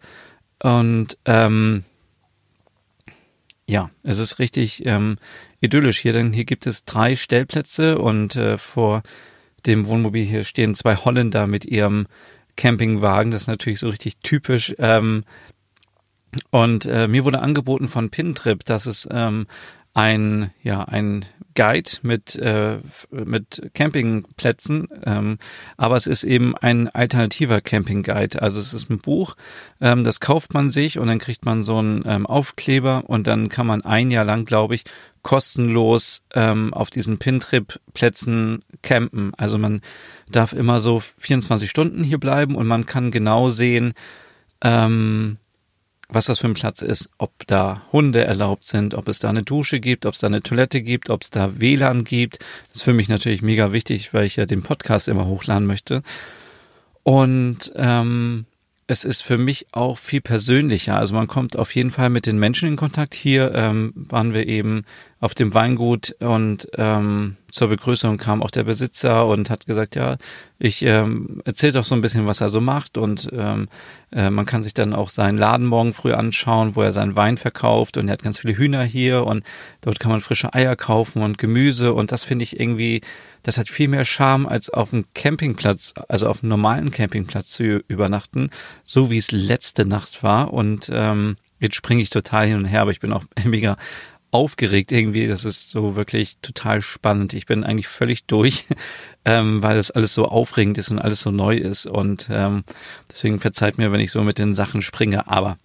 und 0.63 1.19
ähm, 1.25 1.85
ja, 3.67 3.91
es 4.05 4.19
ist 4.19 4.39
richtig 4.39 4.85
ähm, 4.87 5.17
idyllisch 5.61 5.99
hier, 5.99 6.13
denn 6.13 6.33
hier 6.33 6.45
gibt 6.45 6.67
es 6.67 6.85
drei 6.85 7.15
Stellplätze 7.15 7.99
und 7.99 8.37
äh, 8.37 8.59
vor 8.59 9.03
dem 9.67 9.87
Wohnmobil 9.87 10.25
hier 10.25 10.45
stehen 10.45 10.75
zwei 10.75 10.97
Holländer 10.97 11.47
mit 11.47 11.65
ihrem 11.65 12.07
Campingwagen. 12.57 13.31
Das 13.31 13.43
ist 13.43 13.49
natürlich 13.49 13.79
so 13.79 13.89
richtig 13.89 14.19
typisch. 14.19 14.75
Ähm, 14.79 15.25
und 16.51 16.87
äh, 16.87 17.09
mir 17.09 17.25
wurde 17.25 17.41
angeboten 17.41 17.89
von 17.89 18.11
Pintrip, 18.11 18.65
dass 18.65 18.87
es 18.87 19.09
ähm, 19.11 19.47
ein 19.95 20.51
ja 20.63 20.85
ein 20.85 21.25
Guide 21.55 21.91
mit 22.03 22.37
äh, 22.37 22.79
mit 23.11 23.71
Campingplätzen, 23.75 24.89
ähm, 25.05 25.39
aber 25.77 25.97
es 25.97 26.07
ist 26.07 26.23
eben 26.23 26.57
ein 26.57 26.89
alternativer 26.89 27.61
Campingguide. 27.61 28.41
Also 28.41 28.61
es 28.61 28.73
ist 28.73 28.89
ein 28.89 28.99
Buch, 28.99 29.35
ähm, 29.81 30.05
das 30.05 30.21
kauft 30.21 30.55
man 30.55 30.71
sich 30.71 30.99
und 30.99 31.09
dann 31.09 31.19
kriegt 31.19 31.45
man 31.45 31.65
so 31.65 31.79
einen 31.79 32.05
ähm, 32.07 32.27
Aufkleber 32.27 33.05
und 33.09 33.27
dann 33.27 33.49
kann 33.49 33.67
man 33.67 33.83
ein 33.83 34.11
Jahr 34.11 34.25
lang, 34.25 34.45
glaube 34.45 34.75
ich, 34.75 34.85
kostenlos 35.23 36.23
ähm, 36.35 36.73
auf 36.73 36.91
diesen 36.91 37.19
Pintrip-Plätzen 37.19 38.63
campen. 38.83 39.33
Also 39.37 39.59
man 39.59 39.81
darf 40.31 40.53
immer 40.53 40.81
so 40.81 41.03
24 41.19 41.69
Stunden 41.69 42.05
hier 42.05 42.19
bleiben 42.19 42.55
und 42.55 42.69
man 42.69 42.87
kann 42.87 43.11
genau 43.11 43.51
sehen, 43.51 43.93
ähm, 44.63 45.39
was 46.13 46.27
das 46.27 46.41
für 46.41 46.49
ein 46.49 46.55
Platz 46.55 46.83
ist, 46.83 47.11
ob 47.19 47.47
da 47.47 47.83
Hunde 47.93 48.25
erlaubt 48.25 48.65
sind, 48.65 48.95
ob 48.95 49.09
es 49.09 49.21
da 49.21 49.29
eine 49.29 49.43
Dusche 49.43 49.81
gibt, 49.81 50.07
ob 50.07 50.15
es 50.15 50.21
da 50.21 50.27
eine 50.27 50.43
Toilette 50.43 50.83
gibt, 50.83 51.11
ob 51.11 51.23
es 51.23 51.31
da 51.31 51.61
WLAN 51.61 52.05
gibt. 52.05 52.39
Das 52.69 52.79
ist 52.79 52.83
für 52.83 52.93
mich 52.93 53.09
natürlich 53.09 53.43
mega 53.43 53.73
wichtig, 53.73 54.13
weil 54.13 54.27
ich 54.27 54.37
ja 54.37 54.47
den 54.47 54.63
Podcast 54.63 55.09
immer 55.09 55.27
hochladen 55.27 55.67
möchte. 55.67 56.03
Und 57.03 57.73
ähm, 57.77 58.47
es 58.87 59.05
ist 59.05 59.23
für 59.23 59.39
mich 59.39 59.69
auch 59.73 59.99
viel 59.99 60.21
persönlicher. 60.21 60.97
Also 60.97 61.15
man 61.15 61.29
kommt 61.29 61.57
auf 61.57 61.75
jeden 61.75 61.93
Fall 61.93 62.11
mit 62.11 62.27
den 62.27 62.39
Menschen 62.39 62.69
in 62.69 62.77
Kontakt. 62.77 63.15
Hier 63.15 63.53
ähm, 63.55 63.93
waren 63.95 64.35
wir 64.35 64.49
eben 64.49 64.85
auf 65.21 65.35
dem 65.35 65.53
Weingut 65.53 66.17
und 66.21 66.69
ähm, 66.79 67.37
zur 67.51 67.69
Begrüßung 67.69 68.17
kam 68.17 68.43
auch 68.43 68.51
der 68.51 68.65
Besitzer 68.65 69.27
und 69.27 69.51
hat 69.51 69.67
gesagt, 69.67 69.95
ja, 69.95 70.17
ich 70.59 70.83
ähm, 70.83 71.43
erzähle 71.45 71.75
doch 71.75 71.85
so 71.85 71.95
ein 71.95 72.01
bisschen, 72.01 72.27
was 72.27 72.41
er 72.41 72.49
so 72.49 72.63
macht 72.63 72.97
und 72.97 73.29
ähm, 73.33 73.69
äh, 74.13 74.31
man 74.31 74.47
kann 74.47 74.63
sich 74.63 74.73
dann 74.73 74.95
auch 74.95 75.11
seinen 75.11 75.37
Laden 75.37 75.67
morgen 75.67 75.93
früh 75.93 76.13
anschauen, 76.13 76.75
wo 76.75 76.81
er 76.81 76.93
seinen 76.93 77.17
Wein 77.17 77.37
verkauft 77.37 77.99
und 77.99 78.09
er 78.09 78.13
hat 78.13 78.23
ganz 78.23 78.39
viele 78.39 78.57
Hühner 78.57 78.83
hier 78.83 79.27
und 79.27 79.45
dort 79.83 80.01
kann 80.01 80.11
man 80.11 80.23
frische 80.23 80.55
Eier 80.55 80.75
kaufen 80.75 81.23
und 81.23 81.37
Gemüse 81.37 81.93
und 81.93 82.13
das 82.13 82.25
finde 82.25 82.45
ich 82.45 82.59
irgendwie, 82.59 83.03
das 83.43 83.59
hat 83.59 83.69
viel 83.69 83.89
mehr 83.89 84.07
Charme 84.07 84.47
als 84.47 84.71
auf 84.71 84.95
einem 84.95 85.05
Campingplatz, 85.15 85.93
also 86.09 86.29
auf 86.29 86.43
einem 86.43 86.49
normalen 86.49 86.91
Campingplatz 86.91 87.51
zu 87.51 87.83
übernachten, 87.89 88.49
so 88.85 89.11
wie 89.11 89.19
es 89.19 89.33
letzte 89.33 89.85
Nacht 89.85 90.23
war 90.23 90.55
und 90.55 90.91
ähm, 90.93 91.37
Jetzt 91.61 91.77
springe 91.77 92.01
ich 92.03 92.09
total 92.09 92.47
hin 92.47 92.57
und 92.57 92.65
her, 92.65 92.81
aber 92.81 92.91
ich 92.91 93.01
bin 93.01 93.13
auch 93.13 93.23
mega 93.45 93.77
aufgeregt 94.31 94.93
irgendwie. 94.93 95.27
Das 95.27 95.45
ist 95.45 95.71
so 95.71 95.97
wirklich 95.97 96.39
total 96.43 96.83
spannend. 96.83 97.35
Ich 97.35 97.47
bin 97.47 97.65
eigentlich 97.65 97.89
völlig 97.89 98.25
durch, 98.25 98.67
ähm, 99.25 99.63
weil 99.63 99.77
das 99.77 99.91
alles 99.91 100.15
so 100.15 100.27
aufregend 100.27 100.79
ist 100.79 100.91
und 100.91 100.99
alles 100.99 101.21
so 101.21 101.31
neu 101.31 101.57
ist. 101.57 101.87
Und 101.87 102.29
ähm, 102.31 102.65
deswegen 103.11 103.41
verzeiht 103.41 103.79
mir, 103.79 103.93
wenn 103.93 104.01
ich 104.01 104.11
so 104.11 104.23
mit 104.23 104.39
den 104.39 104.55
Sachen 104.55 104.83
springe. 104.83 105.29
Aber 105.29 105.59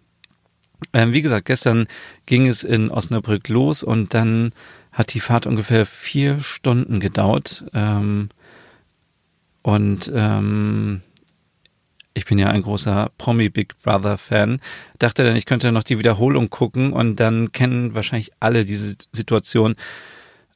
ähm, 0.94 1.14
wie 1.14 1.22
gesagt, 1.22 1.46
gestern 1.46 1.88
ging 2.26 2.48
es 2.48 2.64
in 2.64 2.90
Osnabrück 2.90 3.48
los 3.50 3.84
und 3.84 4.14
dann 4.14 4.52
hat 4.92 5.14
die 5.14 5.20
Fahrt 5.20 5.46
ungefähr 5.46 5.86
vier 5.86 6.40
Stunden 6.40 7.00
gedauert. 7.00 7.66
Ähm, 7.74 8.30
und 9.62 10.12
ähm, 10.14 11.02
ich 12.16 12.26
bin 12.26 12.40
ja 12.40 12.48
ein 12.48 12.64
großer 12.64 13.12
Promi 13.18 13.50
Big 13.50 13.76
Brother 13.84 14.18
Fan, 14.18 14.60
dachte 14.98 15.24
dann, 15.24 15.36
ich 15.36 15.46
könnte 15.46 15.72
noch 15.72 15.84
die 15.84 16.00
Wiederholung 16.00 16.50
gucken 16.50 16.94
und 16.94 17.20
dann 17.20 17.52
kennen 17.52 17.94
wahrscheinlich 17.94 18.32
alle 18.40 18.66
diese 18.66 18.96
Situation, 19.12 19.76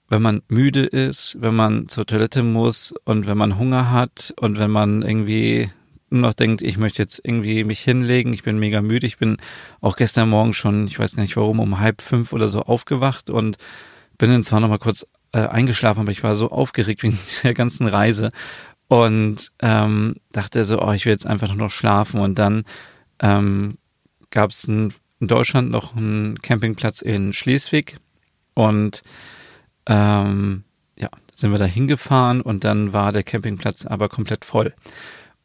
wenn 0.07 0.21
man 0.21 0.41
müde 0.47 0.85
ist, 0.85 1.37
wenn 1.39 1.55
man 1.55 1.87
zur 1.87 2.05
Toilette 2.05 2.41
muss 2.41 2.93
und 3.03 3.27
wenn 3.27 3.37
man 3.37 3.59
Hunger 3.59 3.91
hat 3.91 4.33
und 4.37 4.57
wenn 4.57 4.71
man 4.71 5.03
irgendwie 5.03 5.69
nur 6.09 6.21
noch 6.21 6.33
denkt, 6.33 6.61
ich 6.61 6.77
möchte 6.77 7.03
jetzt 7.03 7.21
irgendwie 7.23 7.63
mich 7.63 7.81
hinlegen, 7.81 8.33
ich 8.33 8.43
bin 8.43 8.57
mega 8.57 8.81
müde, 8.81 9.05
ich 9.05 9.17
bin 9.17 9.37
auch 9.81 9.95
gestern 9.95 10.29
Morgen 10.29 10.53
schon, 10.53 10.87
ich 10.87 10.97
weiß 10.97 11.15
gar 11.15 11.21
nicht 11.21 11.37
warum, 11.37 11.59
um 11.59 11.79
halb 11.79 12.01
fünf 12.01 12.33
oder 12.33 12.47
so 12.47 12.63
aufgewacht 12.63 13.29
und 13.29 13.57
bin 14.17 14.31
dann 14.31 14.43
zwar 14.43 14.59
noch 14.59 14.69
mal 14.69 14.79
kurz 14.79 15.05
äh, 15.31 15.39
eingeschlafen, 15.41 16.01
aber 16.01 16.11
ich 16.11 16.23
war 16.23 16.35
so 16.35 16.49
aufgeregt 16.49 17.03
wegen 17.03 17.17
der 17.43 17.53
ganzen 17.53 17.87
Reise 17.87 18.31
und 18.89 19.51
ähm, 19.61 20.15
dachte 20.31 20.65
so, 20.65 20.81
oh, 20.81 20.91
ich 20.91 21.05
will 21.05 21.13
jetzt 21.13 21.27
einfach 21.27 21.53
noch 21.55 21.69
schlafen 21.69 22.19
und 22.19 22.37
dann 22.37 22.65
ähm, 23.21 23.77
gab 24.31 24.49
es 24.49 24.65
in 24.65 24.91
Deutschland 25.21 25.69
noch 25.69 25.95
einen 25.95 26.39
Campingplatz 26.39 27.01
in 27.01 27.31
Schleswig 27.31 27.97
und 28.55 29.03
ähm, 29.85 30.63
ja, 30.97 31.09
sind 31.33 31.51
wir 31.51 31.59
da 31.59 31.65
hingefahren 31.65 32.41
und 32.41 32.63
dann 32.63 32.91
war 32.91 33.11
der 33.11 33.23
Campingplatz 33.23 33.85
aber 33.85 34.09
komplett 34.09 34.43
voll. 34.43 34.73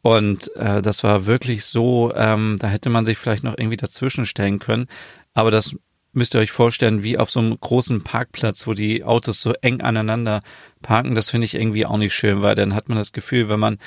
Und 0.01 0.55
äh, 0.55 0.81
das 0.81 1.03
war 1.03 1.25
wirklich 1.25 1.65
so, 1.65 2.13
ähm, 2.15 2.57
da 2.59 2.67
hätte 2.67 2.89
man 2.89 3.05
sich 3.05 3.17
vielleicht 3.17 3.43
noch 3.43 3.57
irgendwie 3.57 3.77
dazwischen 3.77 4.25
stellen 4.25 4.59
können. 4.59 4.87
Aber 5.33 5.51
das 5.51 5.75
müsst 6.15 6.35
ihr 6.35 6.39
euch 6.39 6.51
vorstellen, 6.51 7.03
wie 7.03 7.17
auf 7.17 7.29
so 7.29 7.39
einem 7.39 7.57
großen 7.59 8.01
Parkplatz, 8.01 8.67
wo 8.67 8.73
die 8.73 9.03
Autos 9.03 9.41
so 9.41 9.53
eng 9.61 9.81
aneinander 9.81 10.41
parken. 10.81 11.15
Das 11.15 11.29
finde 11.29 11.45
ich 11.45 11.55
irgendwie 11.55 11.85
auch 11.85 11.97
nicht 11.97 12.13
schön, 12.13 12.41
weil 12.41 12.55
dann 12.55 12.75
hat 12.75 12.89
man 12.89 12.97
das 12.97 13.11
Gefühl, 13.11 13.49
wenn 13.49 13.59
man 13.59 13.77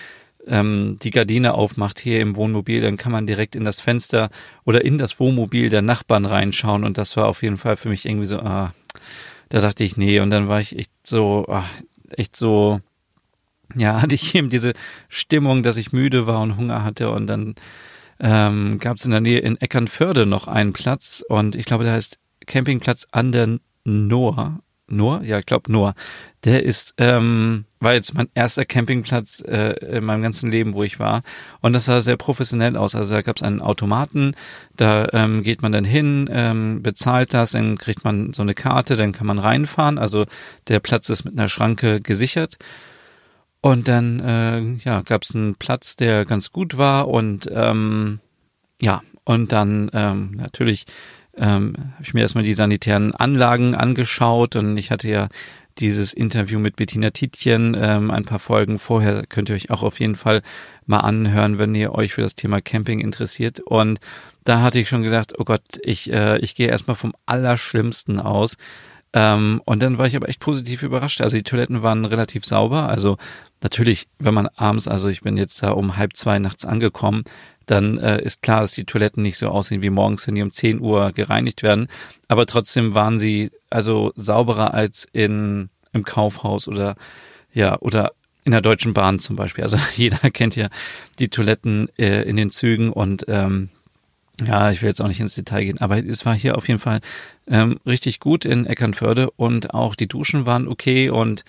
ähm, 0.47 0.99
die 1.03 1.11
Gardine 1.11 1.55
aufmacht 1.55 2.01
hier 2.01 2.21
im 2.21 2.37
Wohnmobil, 2.37 2.81
dann 2.81 2.97
kann 2.97 3.13
man 3.13 3.27
direkt 3.27 3.57
in 3.57 3.65
das 3.65 3.81
Fenster 3.81 4.31
oder 4.65 4.85
in 4.85 4.99
das 4.99 5.21
Wohnmobil 5.21 5.71
der 5.71 5.83
Nachbarn 5.83 6.25
reinschauen. 6.25 6.85
Und 6.85 6.99
das 6.99 7.17
war 7.17 7.27
auf 7.27 7.43
jeden 7.43 7.59
Fall 7.59 7.77
für 7.77 7.89
mich 7.89 8.07
irgendwie 8.07 8.27
so, 8.27 8.41
ah, 8.41 8.73
da 9.49 9.61
dachte 9.61 9.85
ich, 9.85 9.97
nee, 9.97 10.21
und 10.21 10.31
dann 10.31 10.49
war 10.49 10.61
ich 10.61 10.79
echt 10.79 10.91
so, 11.05 11.47
ach, 11.49 11.69
echt 12.11 12.37
so, 12.37 12.81
ja, 13.75 14.01
hatte 14.03 14.15
ich 14.15 14.35
eben 14.35 14.51
diese 14.51 14.73
Stimmung, 15.09 15.63
dass 15.63 15.77
ich 15.77 15.93
müde 15.93 16.27
war 16.27 16.41
und 16.41 16.57
Hunger 16.57 16.85
hatte 16.85 17.11
und 17.11 17.27
dann 17.27 17.55
ähm, 18.21 18.79
gab 18.79 18.97
es 18.97 19.05
in 19.05 19.11
der 19.11 19.21
Nähe 19.21 19.39
in 19.39 19.61
Eckernförde 19.61 20.27
noch 20.27 20.49
einen 20.49 20.73
Platz 20.73 21.25
und 21.29 21.57
ich 21.57 21.67
glaube, 21.67 21.85
der 21.85 21.95
heißt 21.95 22.19
Campingplatz 22.47 23.07
an 23.13 23.33
der 23.33 23.59
Noah 23.85 24.61
Noah? 24.91 25.23
Ja, 25.23 25.39
ich 25.39 25.47
glaube 25.47 25.71
Noah. 25.71 25.95
Der 26.45 26.65
ist, 26.65 26.95
ähm, 26.99 27.65
war 27.81 27.95
jetzt 27.95 28.15
mein 28.15 28.29
erster 28.35 28.65
Campingplatz 28.65 29.43
äh, 29.47 29.75
in 29.97 30.05
meinem 30.05 30.23
ganzen 30.23 30.51
Leben, 30.51 30.75
wo 30.75 30.83
ich 30.83 30.99
war. 30.99 31.23
Und 31.61 31.75
das 31.75 31.85
sah 31.85 32.01
sehr 32.01 32.17
professionell 32.17 32.77
aus. 32.77 32.95
Also 32.95 33.15
da 33.15 33.23
gab 33.23 33.37
es 33.37 33.43
einen 33.43 33.61
Automaten, 33.61 34.35
da 34.77 35.09
ähm, 35.13 35.43
geht 35.43 35.63
man 35.63 35.73
dann 35.73 35.85
hin, 35.85 36.29
ähm, 36.33 36.83
bezahlt 36.83 37.35
das, 37.35 37.53
dann 37.53 37.77
kriegt 37.77 38.05
man 38.05 38.33
so 38.33 38.43
eine 38.43 38.55
Karte, 38.55 38.97
dann 38.97 39.13
kann 39.13 39.27
man 39.27 39.39
reinfahren. 39.39 39.99
Also 39.99 40.27
der 40.69 40.81
Platz 40.81 41.09
ist 41.09 41.25
mit 41.25 41.39
einer 41.39 41.49
Schranke 41.49 42.01
gesichert. 42.01 42.57
Und 43.61 43.89
dann 43.89 44.21
äh, 44.21 44.61
ja, 44.85 45.03
gab 45.03 45.23
es 45.23 45.35
einen 45.35 45.57
Platz, 45.57 45.97
der 45.97 46.25
ganz 46.25 46.53
gut 46.53 46.79
war 46.79 47.09
und 47.09 47.51
ähm, 47.53 48.21
ja, 48.81 49.03
und 49.25 49.53
dann 49.53 49.91
ähm, 49.93 50.31
natürlich 50.33 50.87
ähm, 51.37 51.75
habe 51.77 52.03
ich 52.03 52.15
mir 52.15 52.21
erstmal 52.21 52.45
die 52.45 52.55
sanitären 52.55 53.15
Anlagen 53.15 53.75
angeschaut 53.75 54.57
und 54.57 54.77
ich 54.77 54.91
hatte 54.91 55.09
ja 55.09 55.29
dieses 55.79 56.13
Interview 56.13 56.59
mit 56.59 56.77
Bettina 56.77 57.11
Tietjen, 57.11 57.77
ähm, 57.79 58.11
ein 58.11 58.25
paar 58.25 58.39
Folgen 58.39 58.79
vorher, 58.79 59.25
könnt 59.27 59.49
ihr 59.49 59.55
euch 59.55 59.71
auch 59.71 59.83
auf 59.83 60.01
jeden 60.01 60.17
Fall 60.17 60.43
mal 60.87 61.01
anhören, 61.01 61.59
wenn 61.59 61.75
ihr 61.75 61.93
euch 61.93 62.15
für 62.15 62.23
das 62.23 62.35
Thema 62.35 62.61
Camping 62.61 63.01
interessiert. 63.01 63.61
Und 63.61 64.01
da 64.45 64.61
hatte 64.61 64.81
ich 64.81 64.89
schon 64.89 65.03
gedacht, 65.03 65.35
oh 65.39 65.45
Gott, 65.45 65.63
ich, 65.83 66.13
äh, 66.13 66.39
ich 66.39 66.55
gehe 66.55 66.69
erstmal 66.69 66.97
vom 66.97 67.13
Allerschlimmsten 67.27 68.19
aus. 68.19 68.57
Ähm, 69.13 69.63
und 69.65 69.83
dann 69.83 69.99
war 69.99 70.07
ich 70.07 70.17
aber 70.17 70.29
echt 70.29 70.41
positiv 70.41 70.83
überrascht. 70.83 71.21
Also 71.21 71.37
die 71.37 71.43
Toiletten 71.43 71.83
waren 71.83 72.05
relativ 72.05 72.45
sauber. 72.45 72.89
Also 72.89 73.17
natürlich, 73.63 74.09
wenn 74.19 74.35
man 74.35 74.49
abends, 74.57 74.89
also 74.89 75.09
ich 75.09 75.23
bin 75.23 75.37
jetzt 75.37 75.63
da 75.63 75.71
um 75.71 75.97
halb 75.97 76.17
zwei 76.17 76.39
nachts 76.39 76.65
angekommen, 76.65 77.25
dann 77.67 77.99
äh, 77.99 78.23
ist 78.23 78.43
klar, 78.43 78.63
dass 78.63 78.73
die 78.73 78.85
Toiletten 78.85 79.23
nicht 79.23 79.37
so 79.37 79.49
aussehen 79.49 79.83
wie 79.83 79.91
morgens, 79.91 80.27
wenn 80.27 80.35
die 80.35 80.43
um 80.43 80.51
10 80.51 80.81
Uhr 80.81 81.13
gereinigt 81.13 81.63
werden. 81.63 81.89
Aber 82.27 82.47
trotzdem 82.47 82.95
waren 82.95 83.19
sie 83.19 83.51
also 83.69 84.13
sauberer 84.17 84.73
als 84.75 85.07
in, 85.13 85.69
im 85.93 86.05
Kaufhaus 86.05 86.67
oder 86.67 86.95
ja, 87.53 87.79
oder 87.81 88.13
in 88.45 88.53
der 88.53 88.63
Deutschen 88.63 88.95
Bahn 88.95 89.19
zum 89.19 89.37
Beispiel. 89.37 89.65
Also 89.65 89.77
jeder 89.95 90.31
kennt 90.31 90.57
ja 90.57 90.69
die 91.19 91.29
Toiletten 91.29 91.89
äh, 91.99 92.23
in 92.23 92.37
den 92.37 92.51
Zügen 92.51 92.91
und 92.91 93.27
ähm, 93.29 93.69
ja, 94.47 94.71
ich 94.71 94.81
will 94.81 94.89
jetzt 94.89 95.03
auch 95.03 95.09
nicht 95.09 95.21
ins 95.21 95.35
Detail 95.35 95.65
gehen, 95.65 95.81
aber 95.81 95.99
es 95.99 96.25
war 96.25 96.35
hier 96.35 96.57
auf 96.57 96.69
jeden 96.69 96.81
Fall 96.81 97.01
ähm, 97.49 97.81
richtig 97.85 98.21
gut 98.21 98.45
in 98.45 98.67
Eckernförde 98.67 99.31
und 99.33 99.75
auch 99.75 99.97
die 99.97 100.07
Duschen 100.07 100.47
waren 100.47 100.69
okay 100.69 101.11
und 101.11 101.45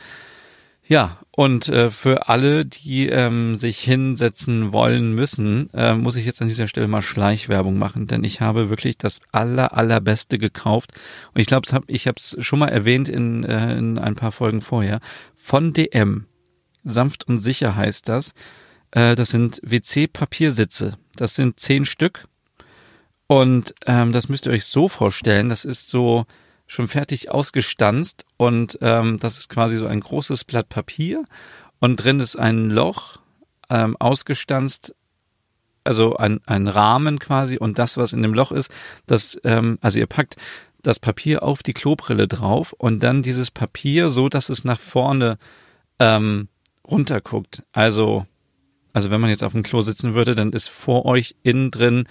ja, 0.89 1.19
und 1.29 1.69
äh, 1.69 1.91
für 1.91 2.29
alle, 2.29 2.65
die 2.65 3.09
ähm, 3.09 3.57
sich 3.57 3.77
hinsetzen 3.79 4.73
wollen 4.73 5.13
müssen, 5.13 5.69
äh, 5.71 5.93
muss 5.93 6.15
ich 6.15 6.25
jetzt 6.25 6.41
an 6.41 6.47
dieser 6.47 6.67
Stelle 6.67 6.87
mal 6.87 7.03
Schleichwerbung 7.03 7.77
machen, 7.77 8.07
denn 8.07 8.23
ich 8.23 8.41
habe 8.41 8.71
wirklich 8.71 8.97
das 8.97 9.21
aller 9.31 9.77
allerbeste 9.77 10.39
gekauft 10.39 10.91
und 11.35 11.41
ich 11.41 11.45
glaube, 11.45 11.69
hab, 11.71 11.83
ich 11.85 12.07
habe 12.07 12.15
es 12.17 12.35
schon 12.39 12.57
mal 12.57 12.69
erwähnt 12.69 13.07
in, 13.07 13.43
äh, 13.43 13.77
in 13.77 13.99
ein 13.99 14.15
paar 14.15 14.31
Folgen 14.31 14.61
vorher 14.61 14.99
von 15.35 15.73
DM. 15.73 16.25
Sanft 16.83 17.27
und 17.27 17.37
sicher 17.37 17.75
heißt 17.75 18.09
das. 18.09 18.33
Äh, 18.89 19.15
das 19.15 19.29
sind 19.29 19.61
WC-Papiersitze. 19.63 20.97
Das 21.17 21.35
sind 21.35 21.59
zehn 21.59 21.85
Stück 21.85 22.25
und 23.27 23.75
ähm, 23.85 24.11
das 24.11 24.27
müsst 24.27 24.47
ihr 24.47 24.53
euch 24.53 24.65
so 24.65 24.87
vorstellen. 24.87 25.49
Das 25.49 25.65
ist 25.65 25.91
so 25.91 26.25
schon 26.69 26.87
fertig 26.87 27.31
ausgestanzt 27.31 28.25
und 28.37 28.77
ähm, 28.81 29.17
das 29.17 29.39
ist 29.39 29.49
quasi 29.49 29.75
so 29.77 29.87
ein 29.87 29.99
großes 29.99 30.43
Blatt 30.43 30.69
Papier 30.69 31.25
und 31.79 31.95
drin 31.97 32.19
ist 32.19 32.37
ein 32.37 32.69
Loch 32.69 33.17
ähm, 33.71 33.97
ausgestanzt, 33.97 34.93
also 35.83 36.15
ein, 36.15 36.41
ein 36.45 36.67
Rahmen 36.67 37.17
quasi 37.17 37.57
und 37.57 37.79
das, 37.79 37.97
was 37.97 38.13
in 38.13 38.21
dem 38.21 38.35
Loch 38.35 38.51
ist, 38.51 38.71
das, 39.07 39.39
ähm, 39.43 39.79
also 39.81 39.97
ihr 39.97 40.05
packt 40.05 40.35
das 40.83 40.99
Papier 40.99 41.41
auf 41.41 41.63
die 41.63 41.73
Klobrille 41.73 42.27
drauf 42.27 42.73
und 42.73 43.01
dann 43.01 43.23
dieses 43.23 43.49
Papier 43.49 44.11
so, 44.11 44.29
dass 44.29 44.49
es 44.49 44.63
nach 44.63 44.79
vorne 44.79 45.39
ähm, 45.97 46.49
runterguckt. 46.87 47.63
Also, 47.71 48.27
also 48.93 49.09
wenn 49.09 49.19
man 49.19 49.31
jetzt 49.31 49.43
auf 49.43 49.53
dem 49.53 49.63
Klo 49.63 49.81
sitzen 49.81 50.13
würde, 50.13 50.35
dann 50.35 50.53
ist 50.53 50.69
vor 50.69 51.05
euch 51.05 51.35
innen 51.41 51.71
drin 51.71 52.05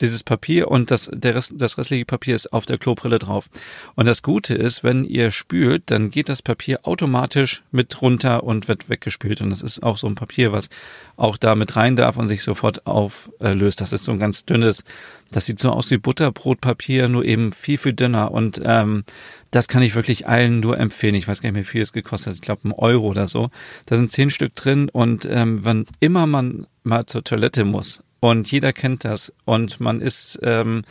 dieses 0.00 0.22
Papier 0.22 0.68
und 0.68 0.90
das, 0.90 1.10
der 1.12 1.34
Rest, 1.34 1.54
das 1.56 1.78
restliche 1.78 2.04
Papier 2.04 2.34
ist 2.34 2.52
auf 2.52 2.66
der 2.66 2.78
Klobrille 2.78 3.18
drauf. 3.18 3.48
Und 3.94 4.06
das 4.06 4.22
Gute 4.22 4.54
ist, 4.54 4.84
wenn 4.84 5.04
ihr 5.04 5.30
spült, 5.30 5.84
dann 5.86 6.10
geht 6.10 6.28
das 6.28 6.42
Papier 6.42 6.80
automatisch 6.82 7.62
mit 7.70 8.00
runter 8.02 8.44
und 8.44 8.68
wird 8.68 8.88
weggespült. 8.88 9.40
Und 9.40 9.50
das 9.50 9.62
ist 9.62 9.82
auch 9.82 9.96
so 9.96 10.06
ein 10.06 10.14
Papier, 10.14 10.52
was 10.52 10.68
auch 11.16 11.36
da 11.36 11.54
mit 11.54 11.76
rein 11.76 11.96
darf 11.96 12.16
und 12.16 12.28
sich 12.28 12.42
sofort 12.42 12.86
auflöst. 12.86 13.80
Das 13.80 13.92
ist 13.92 14.04
so 14.04 14.12
ein 14.12 14.18
ganz 14.18 14.44
dünnes, 14.44 14.84
das 15.30 15.46
sieht 15.46 15.58
so 15.58 15.70
aus 15.70 15.90
wie 15.90 15.98
Butterbrotpapier, 15.98 17.08
nur 17.08 17.24
eben 17.24 17.52
viel, 17.52 17.78
viel 17.78 17.92
dünner. 17.92 18.30
Und 18.32 18.60
ähm, 18.64 19.04
das 19.50 19.68
kann 19.68 19.82
ich 19.82 19.94
wirklich 19.94 20.28
allen 20.28 20.60
nur 20.60 20.78
empfehlen. 20.78 21.14
Ich 21.14 21.28
weiß 21.28 21.40
gar 21.40 21.48
nicht 21.48 21.54
mehr, 21.54 21.64
wie 21.64 21.68
viel 21.68 21.82
es 21.82 21.92
gekostet 21.92 22.28
hat. 22.28 22.34
Ich 22.36 22.42
glaube, 22.42 22.68
ein 22.68 22.72
Euro 22.72 23.06
oder 23.06 23.26
so. 23.26 23.50
Da 23.86 23.96
sind 23.96 24.10
zehn 24.10 24.30
Stück 24.30 24.54
drin 24.54 24.88
und 24.88 25.26
ähm, 25.30 25.64
wann 25.64 25.86
immer 26.00 26.26
man 26.26 26.66
mal 26.82 27.06
zur 27.06 27.24
Toilette 27.24 27.64
muss 27.64 28.02
und 28.26 28.50
jeder 28.50 28.72
kennt 28.72 29.04
das 29.04 29.32
und 29.44 29.78
man 29.78 30.00
ist 30.00 30.40
ähm, 30.42 30.82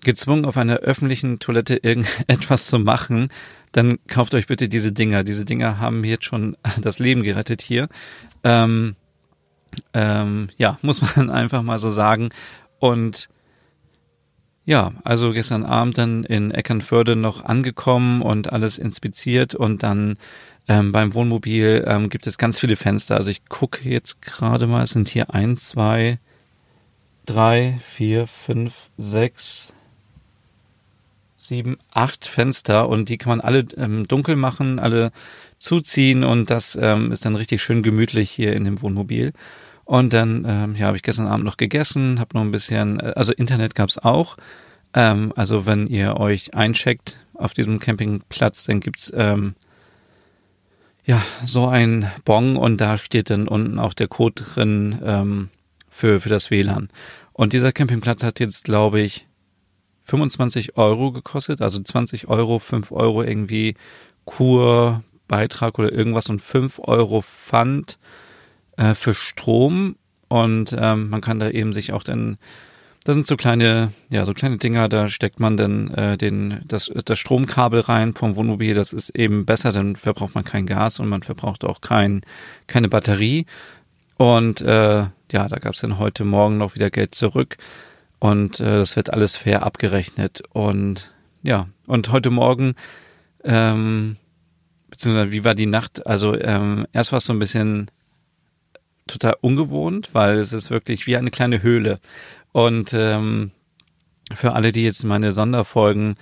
gezwungen, 0.00 0.44
auf 0.44 0.56
einer 0.56 0.78
öffentlichen 0.78 1.38
Toilette 1.38 1.76
irgendetwas 1.82 2.66
zu 2.66 2.80
machen, 2.80 3.28
dann 3.70 4.00
kauft 4.08 4.34
euch 4.34 4.48
bitte 4.48 4.68
diese 4.68 4.90
Dinger. 4.90 5.22
Diese 5.22 5.44
Dinger 5.44 5.78
haben 5.78 6.02
jetzt 6.02 6.24
schon 6.24 6.56
das 6.80 6.98
Leben 6.98 7.22
gerettet 7.22 7.62
hier. 7.62 7.88
Ähm, 8.42 8.96
ähm, 9.94 10.48
ja, 10.56 10.76
muss 10.82 11.16
man 11.16 11.30
einfach 11.30 11.62
mal 11.62 11.78
so 11.78 11.92
sagen. 11.92 12.30
Und 12.80 13.28
ja, 14.64 14.90
also 15.04 15.30
gestern 15.30 15.64
Abend 15.64 15.98
dann 15.98 16.24
in 16.24 16.50
Eckernförde 16.50 17.14
noch 17.14 17.44
angekommen 17.44 18.22
und 18.22 18.52
alles 18.52 18.78
inspiziert 18.78 19.54
und 19.54 19.84
dann 19.84 20.16
ähm, 20.66 20.90
beim 20.90 21.14
Wohnmobil 21.14 21.84
ähm, 21.86 22.10
gibt 22.10 22.26
es 22.26 22.38
ganz 22.38 22.58
viele 22.58 22.74
Fenster. 22.74 23.14
Also 23.14 23.30
ich 23.30 23.48
gucke 23.48 23.88
jetzt 23.88 24.20
gerade 24.20 24.66
mal, 24.66 24.82
es 24.82 24.90
sind 24.90 25.08
hier 25.08 25.32
ein, 25.32 25.56
zwei, 25.56 26.18
drei, 27.26 27.78
vier, 27.80 28.26
fünf, 28.26 28.90
sechs, 28.96 29.74
sieben, 31.36 31.78
acht 31.90 32.26
Fenster 32.26 32.88
und 32.88 33.08
die 33.08 33.18
kann 33.18 33.30
man 33.30 33.40
alle 33.40 33.66
ähm, 33.76 34.06
dunkel 34.06 34.36
machen, 34.36 34.78
alle 34.78 35.12
zuziehen 35.58 36.24
und 36.24 36.50
das 36.50 36.78
ähm, 36.80 37.12
ist 37.12 37.24
dann 37.24 37.36
richtig 37.36 37.62
schön 37.62 37.82
gemütlich 37.82 38.30
hier 38.30 38.54
in 38.54 38.64
dem 38.64 38.80
Wohnmobil. 38.82 39.32
Und 39.84 40.12
dann 40.12 40.44
ähm, 40.46 40.76
ja, 40.76 40.86
habe 40.86 40.96
ich 40.96 41.02
gestern 41.02 41.26
Abend 41.26 41.44
noch 41.44 41.56
gegessen, 41.56 42.20
habe 42.20 42.36
noch 42.36 42.42
ein 42.42 42.50
bisschen, 42.50 43.00
äh, 43.00 43.12
also 43.16 43.32
Internet 43.32 43.74
gab's 43.74 43.98
auch. 43.98 44.36
Ähm, 44.94 45.32
also 45.36 45.66
wenn 45.66 45.86
ihr 45.86 46.16
euch 46.18 46.54
eincheckt 46.54 47.24
auf 47.34 47.54
diesem 47.54 47.78
Campingplatz, 47.78 48.64
dann 48.64 48.80
gibt's 48.80 49.12
ähm, 49.14 49.54
ja 51.04 51.20
so 51.44 51.66
ein 51.66 52.10
Bon 52.24 52.56
und 52.56 52.80
da 52.80 52.96
steht 52.96 53.30
dann 53.30 53.48
unten 53.48 53.78
auch 53.78 53.94
der 53.94 54.08
Code 54.08 54.42
drin, 54.42 54.98
ähm, 55.04 55.48
für, 55.92 56.20
für 56.20 56.28
das 56.28 56.50
WLAN. 56.50 56.88
Und 57.32 57.52
dieser 57.52 57.72
Campingplatz 57.72 58.24
hat 58.24 58.40
jetzt, 58.40 58.64
glaube 58.64 59.00
ich, 59.00 59.26
25 60.00 60.76
Euro 60.76 61.12
gekostet, 61.12 61.62
also 61.62 61.80
20 61.80 62.28
Euro, 62.28 62.58
5 62.58 62.90
Euro 62.90 63.22
irgendwie 63.22 63.74
Kur 64.24 65.04
Beitrag 65.28 65.78
oder 65.78 65.92
irgendwas 65.92 66.28
und 66.28 66.42
fünf 66.42 66.78
Euro 66.80 67.22
Pfand 67.22 67.98
äh, 68.76 68.94
für 68.94 69.14
Strom. 69.14 69.96
Und 70.28 70.74
ähm, 70.78 71.08
man 71.10 71.20
kann 71.20 71.38
da 71.38 71.48
eben 71.50 71.72
sich 71.72 71.92
auch 71.92 72.02
dann 72.02 72.38
das 73.04 73.14
sind 73.16 73.26
so 73.26 73.36
kleine, 73.36 73.92
ja, 74.10 74.24
so 74.24 74.32
kleine 74.32 74.58
Dinger, 74.58 74.88
da 74.88 75.08
steckt 75.08 75.40
man 75.40 75.56
dann 75.56 75.92
äh, 75.94 76.16
den, 76.16 76.60
das, 76.64 76.90
das 77.04 77.18
Stromkabel 77.18 77.80
rein 77.80 78.14
vom 78.14 78.36
Wohnmobil. 78.36 78.74
Das 78.74 78.92
ist 78.92 79.10
eben 79.10 79.44
besser, 79.44 79.72
dann 79.72 79.96
verbraucht 79.96 80.36
man 80.36 80.44
kein 80.44 80.66
Gas 80.66 81.00
und 81.00 81.08
man 81.08 81.24
verbraucht 81.24 81.64
auch 81.64 81.80
kein, 81.80 82.22
keine 82.68 82.88
Batterie. 82.88 83.46
Und 84.18 84.60
äh, 84.60 85.06
ja, 85.32 85.48
da 85.48 85.58
gab 85.58 85.74
es 85.74 85.80
dann 85.80 85.98
heute 85.98 86.24
Morgen 86.24 86.58
noch 86.58 86.74
wieder 86.74 86.90
Geld 86.90 87.14
zurück. 87.14 87.56
Und 88.18 88.60
äh, 88.60 88.64
das 88.64 88.96
wird 88.96 89.12
alles 89.12 89.36
fair 89.36 89.64
abgerechnet. 89.64 90.42
Und 90.50 91.12
ja, 91.42 91.68
und 91.86 92.12
heute 92.12 92.30
Morgen, 92.30 92.74
ähm, 93.42 94.16
beziehungsweise 94.88 95.32
wie 95.32 95.44
war 95.44 95.54
die 95.54 95.66
Nacht? 95.66 96.06
Also 96.06 96.38
ähm, 96.38 96.86
erst 96.92 97.10
war 97.12 97.18
es 97.18 97.24
so 97.24 97.32
ein 97.32 97.40
bisschen 97.40 97.90
total 99.08 99.36
ungewohnt, 99.40 100.10
weil 100.12 100.38
es 100.38 100.52
ist 100.52 100.70
wirklich 100.70 101.06
wie 101.06 101.16
eine 101.16 101.30
kleine 101.30 101.62
Höhle. 101.62 101.98
Und 102.52 102.92
ähm, 102.92 103.50
für 104.32 104.52
alle, 104.52 104.70
die 104.72 104.84
jetzt 104.84 105.04
meine 105.04 105.32
Sonderfolgen 105.32 106.16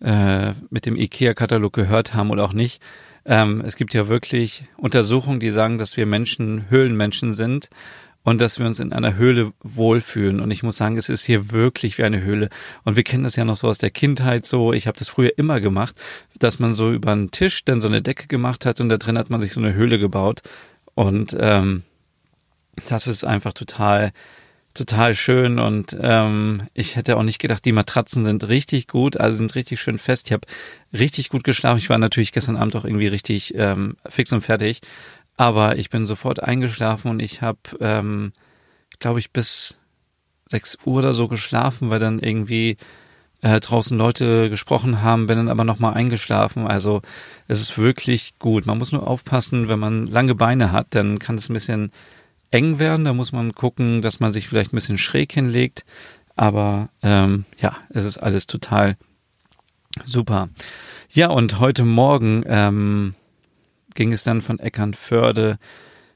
äh, 0.00 0.52
mit 0.70 0.86
dem 0.86 0.96
IKEA-Katalog 0.96 1.72
gehört 1.72 2.14
haben 2.14 2.30
oder 2.30 2.44
auch 2.44 2.54
nicht, 2.54 2.80
ähm, 3.24 3.62
es 3.64 3.76
gibt 3.76 3.94
ja 3.94 4.08
wirklich 4.08 4.64
Untersuchungen, 4.76 5.38
die 5.38 5.50
sagen, 5.50 5.78
dass 5.78 5.96
wir 5.96 6.06
Menschen 6.06 6.70
Höhlenmenschen 6.70 7.34
sind 7.34 7.68
und 8.24 8.40
dass 8.40 8.58
wir 8.58 8.66
uns 8.66 8.80
in 8.80 8.92
einer 8.92 9.16
Höhle 9.16 9.52
wohlfühlen. 9.62 10.40
Und 10.40 10.50
ich 10.50 10.62
muss 10.62 10.76
sagen, 10.76 10.96
es 10.96 11.08
ist 11.08 11.24
hier 11.24 11.50
wirklich 11.50 11.98
wie 11.98 12.04
eine 12.04 12.22
Höhle. 12.22 12.48
Und 12.84 12.96
wir 12.96 13.02
kennen 13.02 13.24
das 13.24 13.36
ja 13.36 13.44
noch 13.44 13.56
so 13.56 13.68
aus 13.68 13.78
der 13.78 13.90
Kindheit 13.90 14.46
so. 14.46 14.72
Ich 14.72 14.86
habe 14.86 14.98
das 14.98 15.08
früher 15.08 15.36
immer 15.36 15.60
gemacht, 15.60 15.96
dass 16.38 16.58
man 16.58 16.74
so 16.74 16.92
über 16.92 17.12
einen 17.12 17.30
Tisch 17.30 17.64
dann 17.64 17.80
so 17.80 17.88
eine 17.88 18.02
Decke 18.02 18.28
gemacht 18.28 18.64
hat 18.64 18.80
und 18.80 18.88
da 18.88 18.96
drin 18.96 19.18
hat 19.18 19.30
man 19.30 19.40
sich 19.40 19.52
so 19.52 19.60
eine 19.60 19.74
Höhle 19.74 19.98
gebaut. 19.98 20.42
Und 20.94 21.36
ähm, 21.38 21.82
das 22.88 23.06
ist 23.06 23.24
einfach 23.24 23.52
total 23.52 24.12
total 24.74 25.14
schön 25.14 25.58
und 25.58 25.96
ähm, 26.00 26.62
ich 26.72 26.96
hätte 26.96 27.16
auch 27.16 27.22
nicht 27.22 27.38
gedacht, 27.38 27.64
die 27.64 27.72
Matratzen 27.72 28.24
sind 28.24 28.48
richtig 28.48 28.88
gut, 28.88 29.18
also 29.18 29.36
sind 29.36 29.54
richtig 29.54 29.80
schön 29.80 29.98
fest. 29.98 30.28
Ich 30.28 30.32
habe 30.32 30.46
richtig 30.98 31.28
gut 31.28 31.44
geschlafen. 31.44 31.78
Ich 31.78 31.90
war 31.90 31.98
natürlich 31.98 32.32
gestern 32.32 32.56
Abend 32.56 32.74
auch 32.76 32.84
irgendwie 32.84 33.08
richtig 33.08 33.54
ähm, 33.54 33.96
fix 34.08 34.32
und 34.32 34.40
fertig, 34.40 34.80
aber 35.36 35.76
ich 35.78 35.90
bin 35.90 36.06
sofort 36.06 36.42
eingeschlafen 36.42 37.10
und 37.10 37.20
ich 37.20 37.42
habe, 37.42 37.58
ähm, 37.80 38.32
glaube 38.98 39.18
ich, 39.18 39.30
bis 39.30 39.80
6 40.46 40.78
Uhr 40.84 40.98
oder 40.98 41.12
so 41.12 41.28
geschlafen, 41.28 41.90
weil 41.90 41.98
dann 41.98 42.18
irgendwie 42.18 42.76
äh, 43.42 43.58
draußen 43.58 43.98
Leute 43.98 44.50
gesprochen 44.50 45.02
haben, 45.02 45.26
bin 45.26 45.36
dann 45.36 45.48
aber 45.48 45.64
nochmal 45.64 45.94
eingeschlafen. 45.94 46.66
Also 46.66 47.02
es 47.48 47.60
ist 47.60 47.76
wirklich 47.76 48.38
gut. 48.38 48.66
Man 48.66 48.78
muss 48.78 48.92
nur 48.92 49.06
aufpassen, 49.06 49.68
wenn 49.68 49.78
man 49.78 50.06
lange 50.06 50.34
Beine 50.34 50.72
hat, 50.72 50.88
dann 50.90 51.18
kann 51.18 51.36
es 51.36 51.48
ein 51.48 51.54
bisschen 51.54 51.90
eng 52.50 52.78
werden. 52.78 53.04
Da 53.04 53.12
muss 53.12 53.32
man 53.32 53.52
gucken, 53.52 54.00
dass 54.02 54.20
man 54.20 54.32
sich 54.32 54.48
vielleicht 54.48 54.72
ein 54.72 54.76
bisschen 54.76 54.98
schräg 54.98 55.32
hinlegt. 55.32 55.84
Aber 56.36 56.88
ähm, 57.02 57.44
ja, 57.60 57.76
es 57.90 58.04
ist 58.04 58.18
alles 58.18 58.46
total 58.46 58.96
super. 60.04 60.48
Ja, 61.10 61.28
und 61.28 61.58
heute 61.58 61.84
Morgen 61.84 62.44
ähm, 62.46 63.14
ging 63.94 64.12
es 64.12 64.24
dann 64.24 64.42
von 64.42 64.58
Eckernförde 64.58 65.58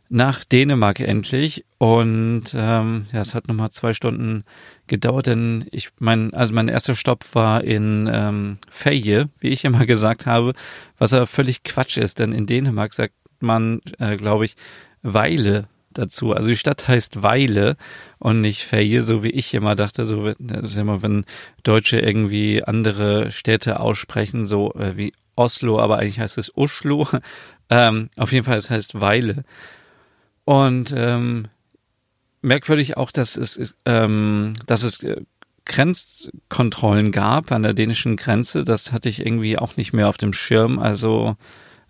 nach 0.09 0.45
Dänemark 0.45 1.01
endlich. 1.01 1.65
Und 1.79 2.55
ähm, 2.55 3.07
ja, 3.13 3.21
es 3.21 3.35
hat 3.35 3.49
nochmal 3.49 3.71
zwei 3.71 3.93
Stunden 3.93 4.45
gedauert, 4.87 5.27
denn 5.27 5.67
ich 5.73 5.91
mein, 5.99 6.33
also 6.33 6.55
mein 6.55 6.69
erster 6.69 6.95
Stopp 6.95 7.25
war 7.35 7.65
in 7.65 8.09
ähm, 8.13 8.59
Feje, 8.71 9.29
wie 9.41 9.49
ich 9.49 9.65
immer 9.65 9.87
gesagt 9.87 10.27
habe, 10.27 10.53
was 10.99 11.13
aber 11.13 11.27
völlig 11.27 11.65
Quatsch 11.65 11.97
ist, 11.97 12.19
denn 12.19 12.33
in 12.33 12.47
Dänemark 12.47 12.93
sagt 12.95 13.15
man, 13.41 13.81
äh, 13.99 14.17
glaube 14.17 14.45
ich, 14.45 14.57
Weile 15.03 15.69
dazu. 15.93 16.33
Also 16.33 16.49
die 16.49 16.57
Stadt 16.57 16.89
heißt 16.89 17.23
Weile 17.23 17.77
und 18.19 18.41
nicht 18.41 18.65
Feje, 18.65 19.03
so 19.03 19.23
wie 19.23 19.31
ich 19.31 19.55
immer 19.55 19.75
dachte, 19.75 20.07
so 20.07 20.33
das 20.39 20.73
ist 20.73 20.77
immer, 20.77 21.03
wenn 21.03 21.25
Deutsche 21.63 21.99
irgendwie 21.99 22.63
andere 22.63 23.31
Städte 23.31 23.81
aussprechen, 23.81 24.47
so 24.47 24.73
äh, 24.75 24.97
wie 24.97 25.13
Oslo, 25.37 25.79
aber 25.79 25.99
eigentlich 25.99 26.21
heißt 26.21 26.39
es 26.39 26.53
Uschlo. 26.57 27.07
Ähm, 27.71 28.11
auf 28.17 28.33
jeden 28.33 28.45
Fall, 28.45 28.59
es 28.59 28.71
heißt 28.71 29.01
Weile. 29.01 29.45
Und 30.45 30.95
ähm, 30.97 31.49
merkwürdig 32.43 32.97
auch, 32.97 33.11
dass 33.11 33.37
es, 33.37 33.77
ähm, 33.85 34.55
dass 34.67 34.83
es 34.83 35.03
äh, 35.03 35.23
Grenzkontrollen 35.65 37.11
gab 37.11 37.51
an 37.53 37.65
der 37.65 37.75
dänischen 37.75 38.17
Grenze. 38.17 38.65
Das 38.65 38.93
hatte 38.93 39.09
ich 39.09 39.25
irgendwie 39.27 39.59
auch 39.59 39.77
nicht 39.77 39.93
mehr 39.93 40.09
auf 40.09 40.17
dem 40.17 40.33
Schirm. 40.33 40.79
Also 40.79 41.37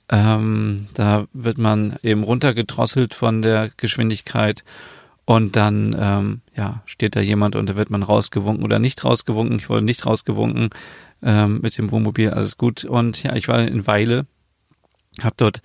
ähm, 0.09 0.89
da 0.95 1.27
wird 1.33 1.59
man 1.59 1.97
eben 2.03 2.25
runtergedrosselt 2.25 3.13
von 3.15 3.43
der 3.43 3.71
Geschwindigkeit 3.77 4.65
und 5.25 5.57
dann 5.57 5.97
ähm, 5.99 6.41
ja 6.57 6.83
steht 6.87 7.17
da 7.17 7.21
jemand 7.21 7.57
und 7.57 7.69
da 7.69 7.77
wird 7.77 7.91
man 7.91 8.03
rausgewunken 8.03 8.65
oder 8.65 8.79
nicht 8.79 9.05
rausgewunken. 9.05 9.59
Ich 9.59 9.69
wurde 9.69 9.85
nicht 9.85 10.07
rausgewunken 10.07 10.71
ähm, 11.23 11.61
mit 11.61 11.77
dem 11.77 11.91
Wohnmobil, 11.91 12.31
alles 12.31 12.57
gut. 12.57 12.85
Und 12.85 13.23
ja, 13.23 13.35
ich 13.35 13.49
war 13.49 13.61
in 13.61 13.87
Weile, 13.87 14.27
habe 15.25 15.35
dort 15.37 15.61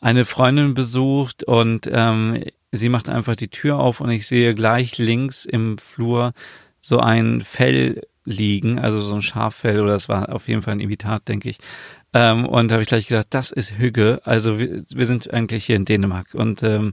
eine 0.00 0.24
Freundin 0.24 0.74
besucht 0.74 1.44
und 1.44 1.88
ähm, 1.92 2.42
sie 2.72 2.88
macht 2.88 3.08
einfach 3.08 3.36
die 3.36 3.48
Tür 3.48 3.78
auf 3.78 4.00
und 4.00 4.10
ich 4.10 4.26
sehe 4.26 4.54
gleich 4.54 4.98
links 4.98 5.44
im 5.44 5.78
Flur 5.78 6.32
so 6.80 6.98
ein 6.98 7.42
Fell 7.42 8.02
liegen, 8.24 8.78
also 8.78 9.00
so 9.00 9.14
ein 9.14 9.22
Schaffell 9.22 9.80
oder 9.80 9.92
das 9.92 10.08
war 10.08 10.32
auf 10.34 10.48
jeden 10.48 10.62
Fall 10.62 10.74
ein 10.74 10.80
Imitat, 10.80 11.28
denke 11.28 11.50
ich. 11.50 11.58
Ähm, 12.12 12.46
und 12.46 12.68
da 12.68 12.74
habe 12.74 12.82
ich 12.82 12.88
gleich 12.88 13.06
gedacht, 13.06 13.28
das 13.30 13.50
ist 13.50 13.78
Hügge. 13.78 14.20
Also 14.24 14.58
wir, 14.58 14.82
wir 14.88 15.06
sind 15.06 15.32
eigentlich 15.32 15.66
hier 15.66 15.76
in 15.76 15.84
Dänemark. 15.84 16.34
Und 16.34 16.62
ähm, 16.62 16.92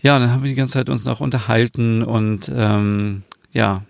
ja, 0.00 0.18
dann 0.18 0.30
haben 0.30 0.42
wir 0.42 0.48
die 0.48 0.56
ganze 0.56 0.74
Zeit 0.74 0.88
uns 0.88 1.04
noch 1.04 1.20
unterhalten 1.20 2.02
und 2.02 2.50
ähm, 2.54 3.22
ja, 3.52 3.82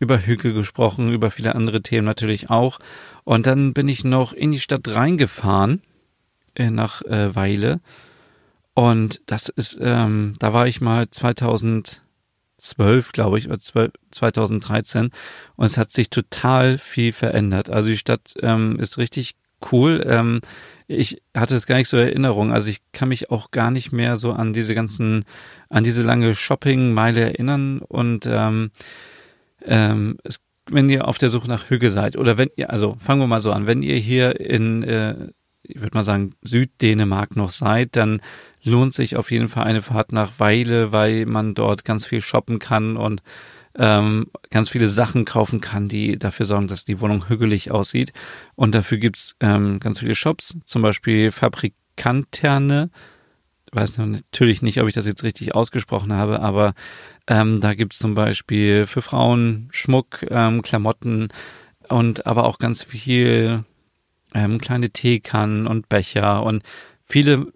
über 0.00 0.18
Hügge 0.18 0.52
gesprochen, 0.52 1.12
über 1.12 1.30
viele 1.30 1.54
andere 1.54 1.82
Themen 1.82 2.04
natürlich 2.04 2.50
auch. 2.50 2.78
Und 3.24 3.46
dann 3.46 3.72
bin 3.72 3.88
ich 3.88 4.04
noch 4.04 4.32
in 4.32 4.50
die 4.50 4.60
Stadt 4.60 4.88
reingefahren, 4.88 5.80
äh, 6.54 6.70
nach 6.70 7.02
äh, 7.02 7.34
Weile. 7.34 7.80
Und 8.74 9.22
das 9.26 9.48
ist, 9.48 9.78
ähm, 9.80 10.34
da 10.38 10.52
war 10.52 10.66
ich 10.66 10.80
mal 10.80 11.10
2012, 11.10 13.12
glaube 13.12 13.38
ich, 13.38 13.48
oder 13.48 13.58
12, 13.58 13.92
2013. 14.10 15.10
Und 15.56 15.66
es 15.66 15.76
hat 15.76 15.90
sich 15.90 16.10
total 16.10 16.78
viel 16.78 17.12
verändert. 17.12 17.70
Also 17.70 17.88
die 17.88 17.98
Stadt 17.98 18.34
ähm, 18.40 18.78
ist 18.78 18.98
richtig 18.98 19.34
cool. 19.70 20.02
Ähm, 20.06 20.40
ich 20.86 21.22
hatte 21.36 21.54
es 21.54 21.66
gar 21.66 21.76
nicht 21.76 21.88
so 21.88 21.96
Erinnerung. 21.96 22.52
Also 22.52 22.70
ich 22.70 22.80
kann 22.92 23.08
mich 23.08 23.30
auch 23.30 23.50
gar 23.50 23.70
nicht 23.70 23.92
mehr 23.92 24.16
so 24.16 24.32
an 24.32 24.52
diese 24.52 24.74
ganzen, 24.74 25.24
an 25.68 25.84
diese 25.84 26.02
lange 26.02 26.34
Shopping-Meile 26.34 27.20
erinnern. 27.20 27.80
Und 27.80 28.26
ähm, 28.26 28.70
ähm, 29.64 30.18
es, 30.24 30.40
wenn 30.70 30.88
ihr 30.88 31.08
auf 31.08 31.18
der 31.18 31.30
Suche 31.30 31.48
nach 31.48 31.70
Hüge 31.70 31.90
seid 31.90 32.16
oder 32.16 32.38
wenn 32.38 32.50
ihr, 32.56 32.70
also 32.70 32.96
fangen 32.98 33.20
wir 33.20 33.26
mal 33.26 33.40
so 33.40 33.52
an, 33.52 33.66
wenn 33.66 33.82
ihr 33.82 33.96
hier 33.96 34.40
in, 34.40 34.82
äh, 34.82 35.14
ich 35.62 35.80
würde 35.80 35.96
mal 35.96 36.02
sagen, 36.02 36.34
Süddänemark 36.42 37.36
noch 37.36 37.50
seid, 37.50 37.96
dann 37.96 38.20
lohnt 38.62 38.94
sich 38.94 39.16
auf 39.16 39.30
jeden 39.30 39.48
Fall 39.48 39.64
eine 39.64 39.82
Fahrt 39.82 40.12
nach 40.12 40.38
Weile, 40.38 40.92
weil 40.92 41.26
man 41.26 41.54
dort 41.54 41.84
ganz 41.84 42.06
viel 42.06 42.20
shoppen 42.20 42.58
kann 42.58 42.96
und 42.96 43.22
ähm, 43.78 44.26
ganz 44.50 44.68
viele 44.68 44.88
Sachen 44.88 45.24
kaufen 45.24 45.60
kann, 45.60 45.88
die 45.88 46.18
dafür 46.18 46.46
sorgen, 46.46 46.68
dass 46.68 46.84
die 46.84 47.00
Wohnung 47.00 47.28
hügelig 47.28 47.70
aussieht. 47.70 48.12
Und 48.54 48.74
dafür 48.74 48.98
gibt's 48.98 49.36
ähm, 49.40 49.80
ganz 49.80 50.00
viele 50.00 50.14
Shops, 50.14 50.56
zum 50.64 50.82
Beispiel 50.82 51.30
Fabrikanterne. 51.32 52.90
Weiß 53.72 53.96
natürlich 53.96 54.60
nicht, 54.60 54.82
ob 54.82 54.88
ich 54.88 54.94
das 54.94 55.06
jetzt 55.06 55.22
richtig 55.22 55.54
ausgesprochen 55.54 56.12
habe, 56.12 56.40
aber 56.40 56.74
ähm, 57.26 57.58
da 57.60 57.72
gibt's 57.72 57.98
zum 57.98 58.12
Beispiel 58.14 58.86
für 58.86 59.00
Frauen 59.00 59.68
Schmuck, 59.72 60.26
ähm, 60.28 60.60
Klamotten 60.60 61.28
und 61.88 62.26
aber 62.26 62.44
auch 62.44 62.58
ganz 62.58 62.82
viel 62.82 63.64
ähm, 64.34 64.58
kleine 64.58 64.90
Teekannen 64.90 65.66
und 65.66 65.88
Becher 65.88 66.42
und 66.42 66.62
viele 67.02 67.52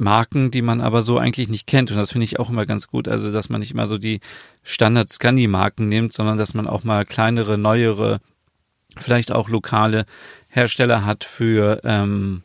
Marken, 0.00 0.50
die 0.50 0.62
man 0.62 0.80
aber 0.80 1.02
so 1.02 1.18
eigentlich 1.18 1.48
nicht 1.48 1.66
kennt. 1.66 1.90
Und 1.90 1.98
das 1.98 2.12
finde 2.12 2.24
ich 2.24 2.40
auch 2.40 2.50
immer 2.50 2.66
ganz 2.66 2.88
gut. 2.88 3.06
Also, 3.06 3.30
dass 3.30 3.50
man 3.50 3.60
nicht 3.60 3.72
immer 3.72 3.86
so 3.86 3.98
die 3.98 4.20
Standard-Scandi-Marken 4.62 5.88
nimmt, 5.88 6.12
sondern 6.12 6.36
dass 6.36 6.54
man 6.54 6.66
auch 6.66 6.84
mal 6.84 7.04
kleinere, 7.04 7.58
neuere, 7.58 8.20
vielleicht 8.96 9.30
auch 9.30 9.48
lokale 9.48 10.06
Hersteller 10.48 11.04
hat 11.04 11.24
für, 11.24 11.80
ähm, 11.84 12.42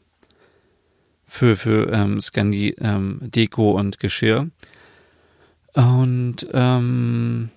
für, 1.25 1.55
für 1.55 1.91
ähm, 1.91 2.21
Scandi 2.21 2.75
ähm, 2.79 3.19
Deko 3.21 3.71
und 3.71 3.99
Geschirr. 3.99 4.49
Und 5.73 6.47
ähm, 6.53 7.49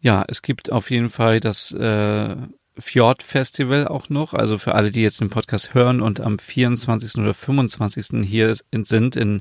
ja, 0.00 0.24
es 0.28 0.42
gibt 0.42 0.70
auf 0.70 0.90
jeden 0.90 1.10
Fall 1.10 1.40
das 1.40 1.72
äh, 1.72 2.36
Fjord 2.78 3.22
Festival 3.22 3.88
auch 3.88 4.08
noch. 4.08 4.34
Also 4.34 4.58
für 4.58 4.74
alle, 4.74 4.90
die 4.90 5.02
jetzt 5.02 5.20
den 5.20 5.30
Podcast 5.30 5.74
hören 5.74 6.00
und 6.00 6.20
am 6.20 6.38
24. 6.38 7.20
oder 7.20 7.34
25. 7.34 8.26
hier 8.26 8.56
sind 8.72 9.16
in 9.16 9.40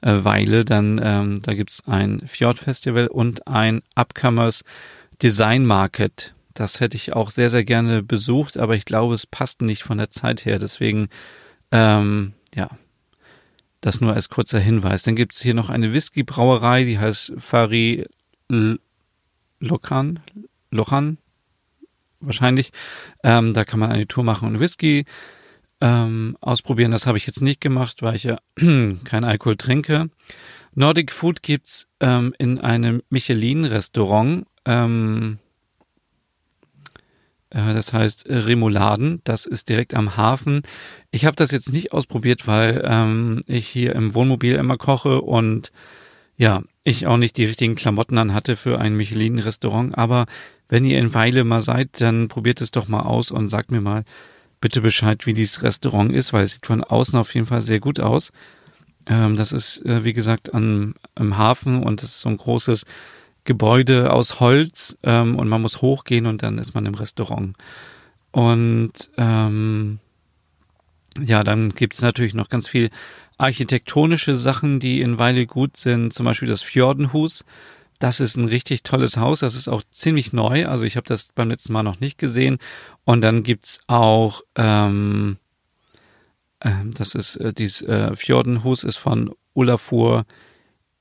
äh, 0.00 0.24
Weile, 0.24 0.64
dann 0.64 1.00
ähm, 1.02 1.42
da 1.42 1.54
gibt's 1.54 1.82
ein 1.86 2.22
Fjord 2.26 2.58
Festival 2.58 3.06
und 3.06 3.46
ein 3.48 3.82
Upcomers 3.94 4.62
Design 5.22 5.64
Market. 5.64 6.34
Das 6.52 6.80
hätte 6.80 6.96
ich 6.96 7.14
auch 7.14 7.30
sehr, 7.30 7.50
sehr 7.50 7.64
gerne 7.64 8.02
besucht, 8.02 8.58
aber 8.58 8.76
ich 8.76 8.84
glaube, 8.84 9.14
es 9.14 9.26
passt 9.26 9.62
nicht 9.62 9.82
von 9.82 9.98
der 9.98 10.10
Zeit 10.10 10.44
her. 10.44 10.58
Deswegen, 10.58 11.08
ähm, 11.72 12.34
ja, 12.54 12.70
Das 13.80 14.00
nur 14.00 14.14
als 14.14 14.28
kurzer 14.30 14.60
Hinweis. 14.60 15.02
Dann 15.02 15.16
gibt 15.16 15.34
es 15.34 15.42
hier 15.42 15.52
noch 15.54 15.68
eine 15.68 15.92
Whisky-Brauerei, 15.92 16.84
die 16.84 16.98
heißt 16.98 17.34
Fari 17.38 18.06
Lokan, 19.60 20.20
Lochan, 20.70 21.18
wahrscheinlich. 22.26 22.70
Ähm, 23.22 23.54
da 23.54 23.64
kann 23.64 23.80
man 23.80 23.92
eine 23.92 24.06
Tour 24.06 24.24
machen 24.24 24.48
und 24.48 24.60
Whisky 24.60 25.04
ähm, 25.80 26.36
ausprobieren. 26.40 26.90
Das 26.90 27.06
habe 27.06 27.18
ich 27.18 27.26
jetzt 27.26 27.42
nicht 27.42 27.60
gemacht, 27.60 28.02
weil 28.02 28.14
ich 28.16 28.24
ja 28.24 28.38
kein 29.04 29.24
Alkohol 29.24 29.56
trinke. 29.56 30.10
Nordic 30.74 31.12
Food 31.12 31.42
gibt's 31.42 31.86
ähm, 32.00 32.34
in 32.38 32.58
einem 32.58 33.02
Michelin-Restaurant. 33.10 34.46
Ähm, 34.64 35.38
äh, 37.50 37.72
das 37.72 37.92
heißt 37.92 38.26
Remouladen. 38.28 39.20
Das 39.24 39.46
ist 39.46 39.68
direkt 39.68 39.94
am 39.94 40.16
Hafen. 40.16 40.62
Ich 41.10 41.24
habe 41.24 41.36
das 41.36 41.50
jetzt 41.52 41.72
nicht 41.72 41.92
ausprobiert, 41.92 42.46
weil 42.46 42.82
ähm, 42.84 43.42
ich 43.46 43.68
hier 43.68 43.94
im 43.94 44.14
Wohnmobil 44.14 44.54
immer 44.56 44.76
koche 44.76 45.20
und 45.22 45.70
ja, 46.36 46.62
ich 46.82 47.06
auch 47.06 47.16
nicht 47.16 47.36
die 47.36 47.46
richtigen 47.46 47.76
Klamotten 47.76 48.18
an 48.18 48.34
hatte 48.34 48.56
für 48.56 48.78
ein 48.78 48.96
Michelin-Restaurant. 48.96 49.96
Aber 49.96 50.26
wenn 50.68 50.84
ihr 50.84 50.98
in 50.98 51.14
Weile 51.14 51.44
mal 51.44 51.60
seid, 51.60 52.00
dann 52.00 52.28
probiert 52.28 52.60
es 52.60 52.70
doch 52.70 52.88
mal 52.88 53.02
aus 53.02 53.30
und 53.30 53.48
sagt 53.48 53.70
mir 53.70 53.80
mal 53.80 54.04
bitte 54.60 54.80
Bescheid, 54.80 55.26
wie 55.26 55.34
dieses 55.34 55.62
Restaurant 55.62 56.12
ist, 56.12 56.32
weil 56.32 56.44
es 56.44 56.54
sieht 56.54 56.66
von 56.66 56.82
außen 56.82 57.18
auf 57.18 57.34
jeden 57.34 57.46
Fall 57.46 57.62
sehr 57.62 57.80
gut 57.80 58.00
aus. 58.00 58.32
Ähm, 59.06 59.36
das 59.36 59.52
ist, 59.52 59.84
äh, 59.84 60.04
wie 60.04 60.12
gesagt, 60.12 60.54
am 60.54 60.94
Hafen 61.18 61.82
und 61.82 62.02
es 62.02 62.10
ist 62.10 62.20
so 62.20 62.30
ein 62.30 62.38
großes 62.38 62.84
Gebäude 63.44 64.12
aus 64.12 64.40
Holz 64.40 64.96
ähm, 65.02 65.36
und 65.36 65.48
man 65.48 65.60
muss 65.60 65.82
hochgehen 65.82 66.26
und 66.26 66.42
dann 66.42 66.58
ist 66.58 66.74
man 66.74 66.86
im 66.86 66.94
Restaurant. 66.94 67.56
Und 68.30 69.10
ähm, 69.18 69.98
ja, 71.22 71.44
dann 71.44 71.74
gibt 71.74 71.94
es 71.94 72.02
natürlich 72.02 72.34
noch 72.34 72.48
ganz 72.48 72.66
viel 72.66 72.90
architektonische 73.44 74.36
Sachen, 74.36 74.80
die 74.80 75.00
in 75.00 75.18
Weile 75.18 75.46
gut 75.46 75.76
sind, 75.76 76.12
zum 76.12 76.26
Beispiel 76.26 76.48
das 76.48 76.62
Fjordenhus. 76.62 77.44
Das 77.98 78.20
ist 78.20 78.36
ein 78.36 78.46
richtig 78.46 78.82
tolles 78.82 79.16
Haus. 79.16 79.40
Das 79.40 79.54
ist 79.54 79.68
auch 79.68 79.82
ziemlich 79.90 80.32
neu. 80.32 80.66
Also 80.66 80.84
ich 80.84 80.96
habe 80.96 81.06
das 81.06 81.30
beim 81.34 81.48
letzten 81.48 81.72
Mal 81.72 81.82
noch 81.82 82.00
nicht 82.00 82.18
gesehen. 82.18 82.58
Und 83.04 83.22
dann 83.22 83.42
gibt's 83.42 83.80
auch, 83.86 84.42
ähm, 84.56 85.38
äh, 86.60 86.70
das 86.94 87.14
ist 87.14 87.36
äh, 87.36 87.52
dieses 87.52 87.82
äh, 87.82 88.14
Fjordenhus 88.16 88.84
ist 88.84 88.96
von 88.96 89.32
Olafur 89.54 90.26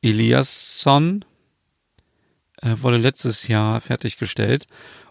Eliasson. 0.01 1.25
Äh, 2.62 2.75
wurde 2.77 2.97
letztes 2.97 3.47
Jahr 3.47 3.82
fertiggestellt. 3.82 4.67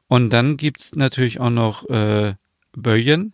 Und 0.07 0.31
dann 0.31 0.57
gibt's 0.57 0.95
natürlich 0.95 1.41
auch 1.41 1.51
noch 1.51 1.89
äh, 1.91 2.35
Böjen. 2.73 3.33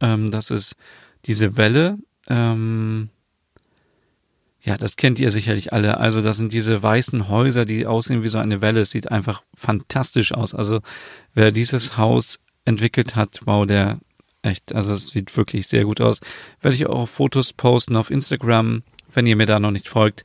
Ähm, 0.00 0.30
das 0.30 0.50
ist 0.50 0.76
diese 1.24 1.56
Welle. 1.56 1.98
Ähm, 2.28 3.10
ja, 4.60 4.76
das 4.76 4.96
kennt 4.96 5.18
ihr 5.18 5.30
sicherlich 5.30 5.72
alle. 5.72 5.98
Also 5.98 6.20
das 6.20 6.36
sind 6.36 6.52
diese 6.52 6.82
weißen 6.82 7.28
Häuser, 7.28 7.64
die 7.64 7.86
aussehen 7.86 8.22
wie 8.22 8.28
so 8.28 8.38
eine 8.38 8.60
Welle. 8.60 8.80
Es 8.80 8.90
sieht 8.90 9.10
einfach 9.10 9.42
fantastisch 9.54 10.32
aus. 10.32 10.54
Also 10.54 10.80
wer 11.34 11.52
dieses 11.52 11.96
Haus 11.96 12.40
entwickelt 12.64 13.16
hat, 13.16 13.40
wow, 13.44 13.64
der 13.64 13.98
echt, 14.42 14.74
also 14.74 14.92
es 14.92 15.08
sieht 15.08 15.36
wirklich 15.36 15.66
sehr 15.68 15.84
gut 15.84 16.00
aus. 16.00 16.20
Werde 16.60 16.74
ich 16.74 16.86
auch 16.86 17.08
Fotos 17.08 17.52
posten 17.52 17.96
auf 17.96 18.10
Instagram. 18.10 18.82
Wenn 19.12 19.26
ihr 19.26 19.36
mir 19.36 19.46
da 19.46 19.58
noch 19.58 19.70
nicht 19.70 19.88
folgt, 19.88 20.22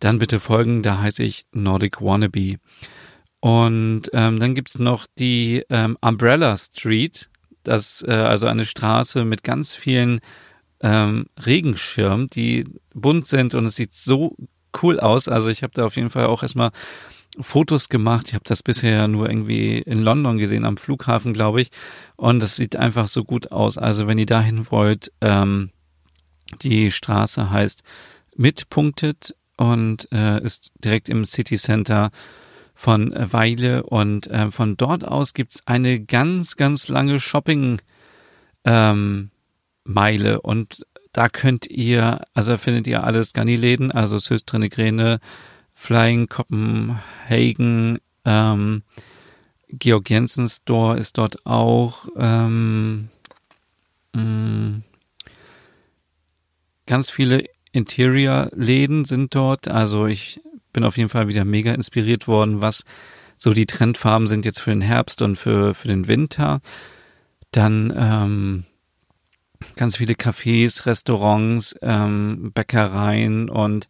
dann 0.00 0.18
bitte 0.18 0.40
folgen. 0.40 0.82
Da 0.82 1.00
heiße 1.00 1.22
ich 1.22 1.46
Nordic 1.52 2.00
Wannabe. 2.00 2.56
Und 3.40 4.10
ähm, 4.12 4.40
dann 4.40 4.54
gibt's 4.54 4.78
noch 4.78 5.06
die 5.18 5.64
ähm, 5.70 5.96
Umbrella 6.00 6.56
Street. 6.56 7.30
Das 7.62 8.04
äh, 8.06 8.12
also 8.12 8.46
eine 8.46 8.64
Straße 8.64 9.24
mit 9.24 9.44
ganz 9.44 9.74
vielen 9.74 10.20
ähm, 10.80 11.26
Regenschirm, 11.44 12.28
die 12.28 12.64
bunt 12.94 13.26
sind 13.26 13.54
und 13.54 13.64
es 13.66 13.76
sieht 13.76 13.92
so 13.92 14.36
cool 14.82 15.00
aus. 15.00 15.28
Also 15.28 15.48
ich 15.48 15.62
habe 15.62 15.72
da 15.74 15.86
auf 15.86 15.96
jeden 15.96 16.10
Fall 16.10 16.26
auch 16.26 16.42
erstmal 16.42 16.70
Fotos 17.40 17.88
gemacht. 17.88 18.28
Ich 18.28 18.34
habe 18.34 18.44
das 18.46 18.62
bisher 18.62 19.06
nur 19.08 19.28
irgendwie 19.28 19.78
in 19.78 20.02
London 20.02 20.38
gesehen, 20.38 20.64
am 20.64 20.76
Flughafen, 20.76 21.32
glaube 21.32 21.60
ich. 21.60 21.70
Und 22.16 22.42
es 22.42 22.56
sieht 22.56 22.76
einfach 22.76 23.08
so 23.08 23.24
gut 23.24 23.52
aus. 23.52 23.78
Also 23.78 24.06
wenn 24.06 24.18
ihr 24.18 24.26
dahin 24.26 24.70
wollt, 24.70 25.12
ähm, 25.20 25.70
die 26.62 26.90
Straße 26.90 27.50
heißt 27.50 27.82
Mitpunktet 28.36 29.36
und 29.56 30.08
äh, 30.12 30.42
ist 30.42 30.72
direkt 30.82 31.08
im 31.08 31.24
City 31.24 31.56
Center 31.56 32.10
von 32.74 33.12
Weile. 33.14 33.82
Und 33.84 34.28
äh, 34.28 34.50
von 34.50 34.76
dort 34.76 35.06
aus 35.06 35.34
gibt's 35.34 35.62
eine 35.66 36.00
ganz, 36.00 36.56
ganz 36.56 36.88
lange 36.88 37.20
Shopping- 37.20 37.80
ähm, 38.64 39.30
Meile 39.88 40.40
und 40.40 40.86
da 41.12 41.28
könnt 41.28 41.66
ihr, 41.66 42.20
also 42.34 42.56
findet 42.58 42.86
ihr 42.86 43.04
alle 43.04 43.24
Scani-Läden, 43.24 43.90
also 43.90 44.18
Söstre 44.18 44.58
Negrene, 44.58 45.18
Flying 45.74 46.28
Copenhagen, 46.28 47.98
ähm, 48.24 48.82
Georg 49.70 50.10
Jensen 50.10 50.48
Store 50.48 50.96
ist 50.98 51.18
dort 51.18 51.44
auch, 51.46 52.08
ähm, 52.16 53.08
mm, 54.14 54.82
ganz 56.86 57.10
viele 57.10 57.44
Interior-Läden 57.72 59.04
sind 59.04 59.34
dort, 59.34 59.68
also 59.68 60.06
ich 60.06 60.40
bin 60.72 60.84
auf 60.84 60.96
jeden 60.96 61.08
Fall 61.08 61.28
wieder 61.28 61.44
mega 61.44 61.72
inspiriert 61.72 62.28
worden, 62.28 62.60
was 62.60 62.84
so 63.36 63.52
die 63.54 63.66
Trendfarben 63.66 64.28
sind 64.28 64.44
jetzt 64.44 64.60
für 64.60 64.70
den 64.70 64.80
Herbst 64.80 65.22
und 65.22 65.36
für, 65.36 65.74
für 65.74 65.88
den 65.88 66.08
Winter. 66.08 66.60
Dann 67.52 67.94
ähm, 67.96 68.64
ganz 69.76 69.96
viele 69.96 70.14
Cafés, 70.14 70.86
Restaurants, 70.86 71.76
ähm, 71.82 72.52
Bäckereien 72.54 73.48
und 73.48 73.88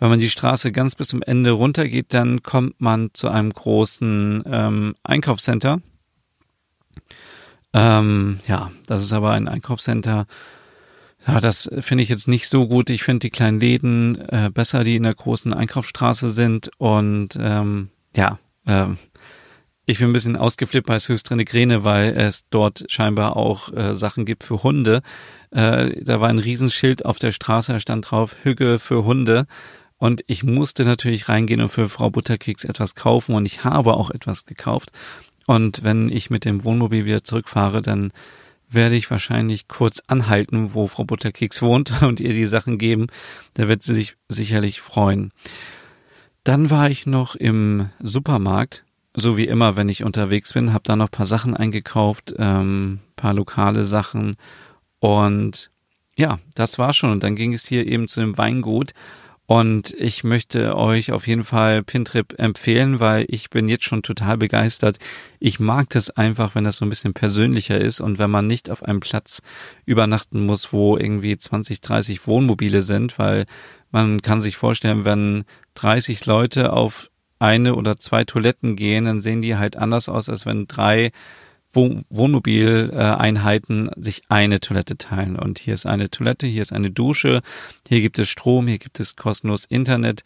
wenn 0.00 0.08
man 0.08 0.18
die 0.18 0.30
Straße 0.30 0.72
ganz 0.72 0.94
bis 0.94 1.08
zum 1.08 1.20
Ende 1.22 1.50
runtergeht, 1.50 2.14
dann 2.14 2.42
kommt 2.42 2.80
man 2.80 3.10
zu 3.12 3.28
einem 3.28 3.52
großen 3.52 4.44
ähm, 4.46 4.94
Einkaufscenter. 5.02 5.82
Ähm, 7.74 8.40
ja, 8.48 8.70
das 8.86 9.02
ist 9.02 9.12
aber 9.12 9.32
ein 9.32 9.46
Einkaufscenter. 9.46 10.26
Ja, 11.26 11.40
das 11.40 11.68
finde 11.80 12.02
ich 12.02 12.08
jetzt 12.08 12.28
nicht 12.28 12.48
so 12.48 12.66
gut. 12.66 12.88
Ich 12.88 13.02
finde 13.02 13.20
die 13.20 13.30
kleinen 13.30 13.60
Läden 13.60 14.16
äh, 14.30 14.50
besser, 14.52 14.84
die 14.84 14.96
in 14.96 15.02
der 15.02 15.14
großen 15.14 15.52
Einkaufsstraße 15.52 16.30
sind. 16.30 16.70
Und 16.78 17.38
ähm, 17.38 17.90
ja, 18.16 18.38
ähm, 18.66 18.96
ich 19.90 19.98
bin 19.98 20.10
ein 20.10 20.12
bisschen 20.12 20.36
ausgeflippt 20.36 20.86
bei 20.86 20.98
Gräne, 21.44 21.84
weil 21.84 22.16
es 22.16 22.44
dort 22.48 22.84
scheinbar 22.88 23.36
auch 23.36 23.72
äh, 23.72 23.94
Sachen 23.96 24.24
gibt 24.24 24.44
für 24.44 24.62
Hunde. 24.62 25.02
Äh, 25.50 26.02
da 26.02 26.20
war 26.20 26.28
ein 26.28 26.38
Riesenschild 26.38 27.04
auf 27.04 27.18
der 27.18 27.32
Straße, 27.32 27.72
da 27.72 27.80
stand 27.80 28.10
drauf 28.10 28.36
Hügge 28.44 28.78
für 28.78 29.04
Hunde. 29.04 29.46
Und 29.98 30.22
ich 30.28 30.44
musste 30.44 30.84
natürlich 30.84 31.28
reingehen 31.28 31.60
und 31.60 31.68
für 31.70 31.88
Frau 31.88 32.08
Butterkeks 32.08 32.64
etwas 32.64 32.94
kaufen 32.94 33.34
und 33.34 33.46
ich 33.46 33.64
habe 33.64 33.94
auch 33.94 34.10
etwas 34.10 34.46
gekauft. 34.46 34.90
Und 35.46 35.82
wenn 35.82 36.08
ich 36.08 36.30
mit 36.30 36.44
dem 36.44 36.62
Wohnmobil 36.62 37.04
wieder 37.04 37.24
zurückfahre, 37.24 37.82
dann 37.82 38.12
werde 38.68 38.94
ich 38.94 39.10
wahrscheinlich 39.10 39.66
kurz 39.66 40.02
anhalten, 40.06 40.72
wo 40.72 40.86
Frau 40.86 41.04
Butterkeks 41.04 41.62
wohnt 41.62 42.02
und 42.02 42.20
ihr 42.20 42.32
die 42.32 42.46
Sachen 42.46 42.78
geben. 42.78 43.08
Da 43.54 43.66
wird 43.66 43.82
sie 43.82 43.94
sich 43.94 44.14
sicherlich 44.28 44.80
freuen. 44.80 45.32
Dann 46.44 46.70
war 46.70 46.88
ich 46.88 47.06
noch 47.06 47.34
im 47.34 47.90
Supermarkt 47.98 48.84
so 49.14 49.36
wie 49.36 49.46
immer, 49.46 49.76
wenn 49.76 49.88
ich 49.88 50.04
unterwegs 50.04 50.52
bin, 50.52 50.72
habe 50.72 50.84
da 50.84 50.96
noch 50.96 51.10
paar 51.10 51.26
Sachen 51.26 51.56
eingekauft, 51.56 52.34
ähm, 52.38 53.00
paar 53.16 53.34
lokale 53.34 53.84
Sachen 53.84 54.36
und 55.00 55.70
ja, 56.16 56.38
das 56.54 56.78
war 56.78 56.92
schon. 56.92 57.10
Und 57.10 57.22
dann 57.22 57.34
ging 57.34 57.54
es 57.54 57.66
hier 57.66 57.86
eben 57.86 58.06
zu 58.06 58.20
dem 58.20 58.36
Weingut 58.36 58.92
und 59.50 59.94
ich 59.94 60.22
möchte 60.22 60.76
euch 60.76 61.10
auf 61.10 61.26
jeden 61.26 61.42
Fall 61.42 61.82
Pintrip 61.82 62.38
empfehlen, 62.38 63.00
weil 63.00 63.24
ich 63.28 63.50
bin 63.50 63.68
jetzt 63.68 63.84
schon 63.84 64.04
total 64.04 64.36
begeistert. 64.36 64.98
Ich 65.40 65.58
mag 65.58 65.88
das 65.90 66.10
einfach, 66.10 66.54
wenn 66.54 66.62
das 66.62 66.76
so 66.76 66.84
ein 66.84 66.88
bisschen 66.88 67.14
persönlicher 67.14 67.80
ist 67.80 68.00
und 68.00 68.18
wenn 68.18 68.30
man 68.30 68.46
nicht 68.46 68.70
auf 68.70 68.84
einem 68.84 69.00
Platz 69.00 69.42
übernachten 69.86 70.46
muss, 70.46 70.72
wo 70.72 70.96
irgendwie 70.96 71.36
20, 71.36 71.80
30 71.80 72.28
Wohnmobile 72.28 72.82
sind, 72.82 73.18
weil 73.18 73.46
man 73.90 74.22
kann 74.22 74.40
sich 74.40 74.56
vorstellen, 74.56 75.04
wenn 75.04 75.42
30 75.74 76.26
Leute 76.26 76.72
auf 76.72 77.09
eine 77.40 77.74
oder 77.74 77.98
zwei 77.98 78.22
Toiletten 78.24 78.76
gehen, 78.76 79.06
dann 79.06 79.20
sehen 79.20 79.42
die 79.42 79.56
halt 79.56 79.74
anders 79.76 80.08
aus, 80.08 80.28
als 80.28 80.46
wenn 80.46 80.68
drei 80.68 81.10
Wohnmobileinheiten 81.72 83.90
sich 83.96 84.22
eine 84.28 84.60
Toilette 84.60 84.98
teilen. 84.98 85.36
Und 85.36 85.58
hier 85.58 85.74
ist 85.74 85.86
eine 85.86 86.10
Toilette, 86.10 86.46
hier 86.46 86.62
ist 86.62 86.72
eine 86.72 86.90
Dusche, 86.90 87.42
hier 87.88 88.00
gibt 88.00 88.18
es 88.18 88.28
Strom, 88.28 88.66
hier 88.66 88.78
gibt 88.78 88.98
es 89.00 89.16
kostenlos 89.16 89.66
Internet. 89.66 90.22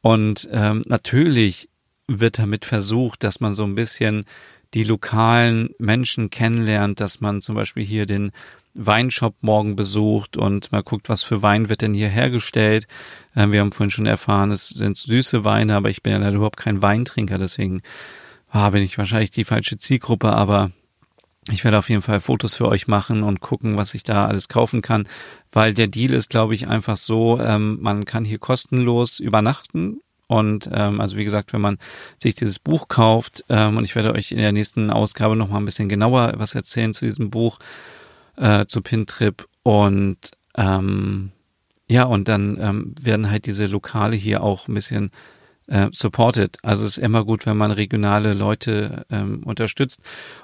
Und 0.00 0.48
ähm, 0.52 0.82
natürlich 0.86 1.68
wird 2.08 2.38
damit 2.38 2.64
versucht, 2.64 3.22
dass 3.22 3.40
man 3.40 3.54
so 3.54 3.64
ein 3.64 3.74
bisschen 3.74 4.24
die 4.74 4.84
lokalen 4.84 5.70
Menschen 5.78 6.30
kennenlernt, 6.30 7.00
dass 7.00 7.20
man 7.20 7.40
zum 7.40 7.54
Beispiel 7.54 7.84
hier 7.84 8.06
den 8.06 8.32
Weinshop 8.74 9.34
morgen 9.40 9.76
besucht 9.76 10.36
und 10.36 10.70
mal 10.70 10.82
guckt, 10.82 11.08
was 11.08 11.22
für 11.22 11.42
Wein 11.42 11.68
wird 11.68 11.82
denn 11.82 11.94
hier 11.94 12.08
hergestellt. 12.08 12.86
Ähm, 13.34 13.52
wir 13.52 13.60
haben 13.60 13.72
vorhin 13.72 13.90
schon 13.90 14.06
erfahren, 14.06 14.50
es 14.50 14.68
sind 14.68 14.96
süße 14.96 15.44
Weine, 15.44 15.74
aber 15.74 15.90
ich 15.90 16.02
bin 16.02 16.12
ja 16.12 16.18
leider 16.18 16.36
überhaupt 16.36 16.58
kein 16.58 16.82
Weintrinker, 16.82 17.38
deswegen 17.38 17.80
ah, 18.50 18.70
bin 18.70 18.82
ich 18.82 18.98
wahrscheinlich 18.98 19.30
die 19.30 19.44
falsche 19.44 19.78
Zielgruppe, 19.78 20.32
aber 20.32 20.70
ich 21.50 21.64
werde 21.64 21.78
auf 21.78 21.88
jeden 21.88 22.02
Fall 22.02 22.20
Fotos 22.20 22.54
für 22.54 22.68
euch 22.68 22.88
machen 22.88 23.22
und 23.22 23.40
gucken, 23.40 23.78
was 23.78 23.94
ich 23.94 24.02
da 24.02 24.26
alles 24.26 24.48
kaufen 24.48 24.82
kann, 24.82 25.08
weil 25.50 25.72
der 25.72 25.86
Deal 25.86 26.12
ist, 26.12 26.30
glaube 26.30 26.54
ich, 26.54 26.68
einfach 26.68 26.96
so, 26.96 27.40
ähm, 27.40 27.78
man 27.80 28.04
kann 28.04 28.24
hier 28.24 28.38
kostenlos 28.38 29.18
übernachten. 29.18 30.00
Und 30.28 30.70
ähm, 30.72 31.00
also 31.00 31.16
wie 31.16 31.24
gesagt, 31.24 31.52
wenn 31.52 31.60
man 31.60 31.78
sich 32.18 32.34
dieses 32.34 32.58
Buch 32.58 32.86
kauft, 32.88 33.44
ähm, 33.48 33.76
und 33.78 33.84
ich 33.84 33.96
werde 33.96 34.12
euch 34.12 34.30
in 34.30 34.38
der 34.38 34.52
nächsten 34.52 34.90
Ausgabe 34.90 35.34
noch 35.34 35.48
mal 35.48 35.56
ein 35.58 35.64
bisschen 35.64 35.88
genauer 35.88 36.34
was 36.36 36.54
erzählen 36.54 36.94
zu 36.94 37.06
diesem 37.06 37.30
Buch, 37.30 37.58
äh, 38.36 38.66
zu 38.66 38.82
Pintrip. 38.82 39.48
Und 39.62 40.18
ähm, 40.56 41.32
ja, 41.88 42.04
und 42.04 42.28
dann 42.28 42.58
ähm, 42.60 42.94
werden 43.00 43.30
halt 43.30 43.46
diese 43.46 43.66
Lokale 43.66 44.16
hier 44.16 44.42
auch 44.42 44.68
ein 44.68 44.74
bisschen 44.74 45.10
äh, 45.68 45.88
supported. 45.92 46.58
Also 46.62 46.84
es 46.84 46.96
ist 46.96 47.04
immer 47.04 47.24
gut, 47.24 47.46
wenn 47.46 47.56
man 47.56 47.70
regionale 47.70 48.32
Leute 48.32 49.06
ähm, 49.10 49.42
unterstützt. 49.44 50.00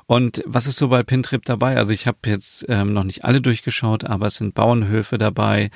Und 0.06 0.42
was 0.46 0.66
ist 0.66 0.76
so 0.76 0.88
bei 0.88 1.02
Pintrip 1.02 1.44
dabei? 1.44 1.76
Also 1.76 1.92
ich 1.92 2.06
habe 2.06 2.18
jetzt 2.26 2.66
ähm, 2.68 2.92
noch 2.92 3.04
nicht 3.04 3.24
alle 3.24 3.40
durchgeschaut, 3.40 4.04
aber 4.04 4.26
es 4.26 4.37
sind 4.37 4.54
Bauernhöfe 4.54 5.18
dabei. 5.18 5.70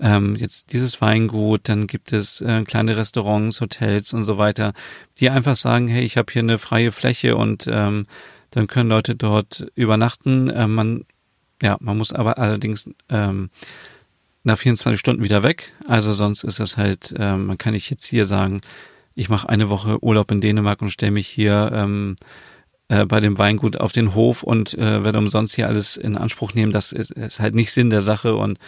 Ähm, 0.00 0.36
jetzt 0.36 0.72
dieses 0.72 1.00
Weingut, 1.00 1.68
dann 1.68 1.86
gibt 1.86 2.12
es 2.12 2.40
äh, 2.40 2.64
kleine 2.64 2.96
Restaurants, 2.96 3.60
Hotels 3.60 4.12
und 4.12 4.24
so 4.24 4.38
weiter, 4.38 4.72
die 5.18 5.30
einfach 5.30 5.56
sagen, 5.56 5.86
hey, 5.86 6.02
ich 6.02 6.16
habe 6.16 6.32
hier 6.32 6.42
eine 6.42 6.58
freie 6.58 6.90
Fläche 6.90 7.36
und 7.36 7.68
ähm, 7.70 8.06
dann 8.50 8.66
können 8.66 8.88
Leute 8.88 9.14
dort 9.14 9.66
übernachten. 9.74 10.48
Äh, 10.50 10.66
man, 10.66 11.04
ja, 11.62 11.76
man 11.80 11.98
muss 11.98 12.12
aber 12.12 12.38
allerdings 12.38 12.88
ähm, 13.08 13.50
nach 14.44 14.58
24 14.58 14.98
Stunden 14.98 15.24
wieder 15.24 15.42
weg. 15.42 15.72
Also 15.88 16.12
sonst 16.12 16.44
ist 16.44 16.60
es 16.60 16.76
halt, 16.76 17.14
äh, 17.18 17.36
man 17.36 17.58
kann 17.58 17.72
nicht 17.72 17.90
jetzt 17.90 18.04
hier 18.04 18.26
sagen, 18.26 18.60
ich 19.14 19.28
mache 19.28 19.48
eine 19.48 19.70
Woche 19.70 20.02
Urlaub 20.02 20.30
in 20.30 20.40
Dänemark 20.40 20.82
und 20.82 20.90
stelle 20.90 21.12
mich 21.12 21.28
hier 21.28 21.70
ähm, 21.72 22.16
äh, 22.88 23.06
bei 23.06 23.20
dem 23.20 23.38
Weingut 23.38 23.78
auf 23.78 23.92
den 23.92 24.14
Hof 24.14 24.42
und 24.42 24.74
äh, 24.74 25.04
werde 25.04 25.18
umsonst 25.18 25.54
hier 25.54 25.68
alles 25.68 25.96
in 25.96 26.16
Anspruch 26.16 26.54
nehmen. 26.54 26.72
Das 26.72 26.92
ist, 26.92 27.10
ist 27.12 27.40
halt 27.40 27.54
nicht 27.54 27.72
Sinn 27.72 27.90
der 27.90 28.00
Sache 28.00 28.34
und 28.34 28.58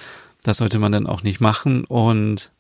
das 0.43 0.59
sollte 0.59 0.79
man 0.79 0.93
dann 0.93 1.07
auch 1.07 1.23
nicht 1.23 1.41
machen. 1.41 1.85
Und 1.85 2.53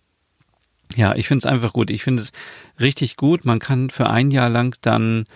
ja, 0.96 1.14
ich 1.14 1.28
finde 1.28 1.46
es 1.46 1.46
einfach 1.46 1.72
gut. 1.72 1.90
Ich 1.90 2.02
finde 2.02 2.22
es 2.22 2.32
richtig 2.80 3.16
gut. 3.16 3.44
Man 3.44 3.58
kann 3.58 3.90
für 3.90 4.10
ein 4.10 4.30
Jahr 4.30 4.48
lang 4.48 4.76
dann 4.80 5.26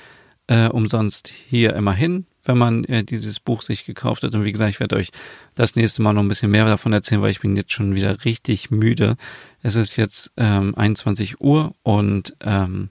äh, 0.48 0.68
umsonst 0.68 1.28
hier 1.28 1.74
immer 1.74 1.92
hin 1.92 2.26
wenn 2.50 2.58
man 2.58 2.84
äh, 2.84 3.04
dieses 3.04 3.40
Buch 3.40 3.62
sich 3.62 3.84
gekauft 3.84 4.22
hat. 4.22 4.34
Und 4.34 4.44
wie 4.44 4.52
gesagt, 4.52 4.70
ich 4.70 4.80
werde 4.80 4.96
euch 4.96 5.10
das 5.54 5.76
nächste 5.76 6.02
Mal 6.02 6.12
noch 6.12 6.22
ein 6.22 6.28
bisschen 6.28 6.50
mehr 6.50 6.64
davon 6.64 6.92
erzählen, 6.92 7.22
weil 7.22 7.30
ich 7.30 7.40
bin 7.40 7.56
jetzt 7.56 7.72
schon 7.72 7.94
wieder 7.94 8.24
richtig 8.24 8.70
müde. 8.70 9.16
Es 9.62 9.76
ist 9.76 9.96
jetzt 9.96 10.32
ähm, 10.36 10.74
21 10.74 11.40
Uhr 11.40 11.74
und 11.82 12.34
ähm, 12.40 12.90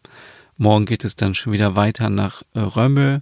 morgen 0.58 0.86
geht 0.86 1.04
es 1.04 1.16
dann 1.16 1.34
schon 1.34 1.54
wieder 1.54 1.76
weiter 1.76 2.10
nach 2.10 2.44
äh, 2.54 2.60
Römmel. 2.60 3.22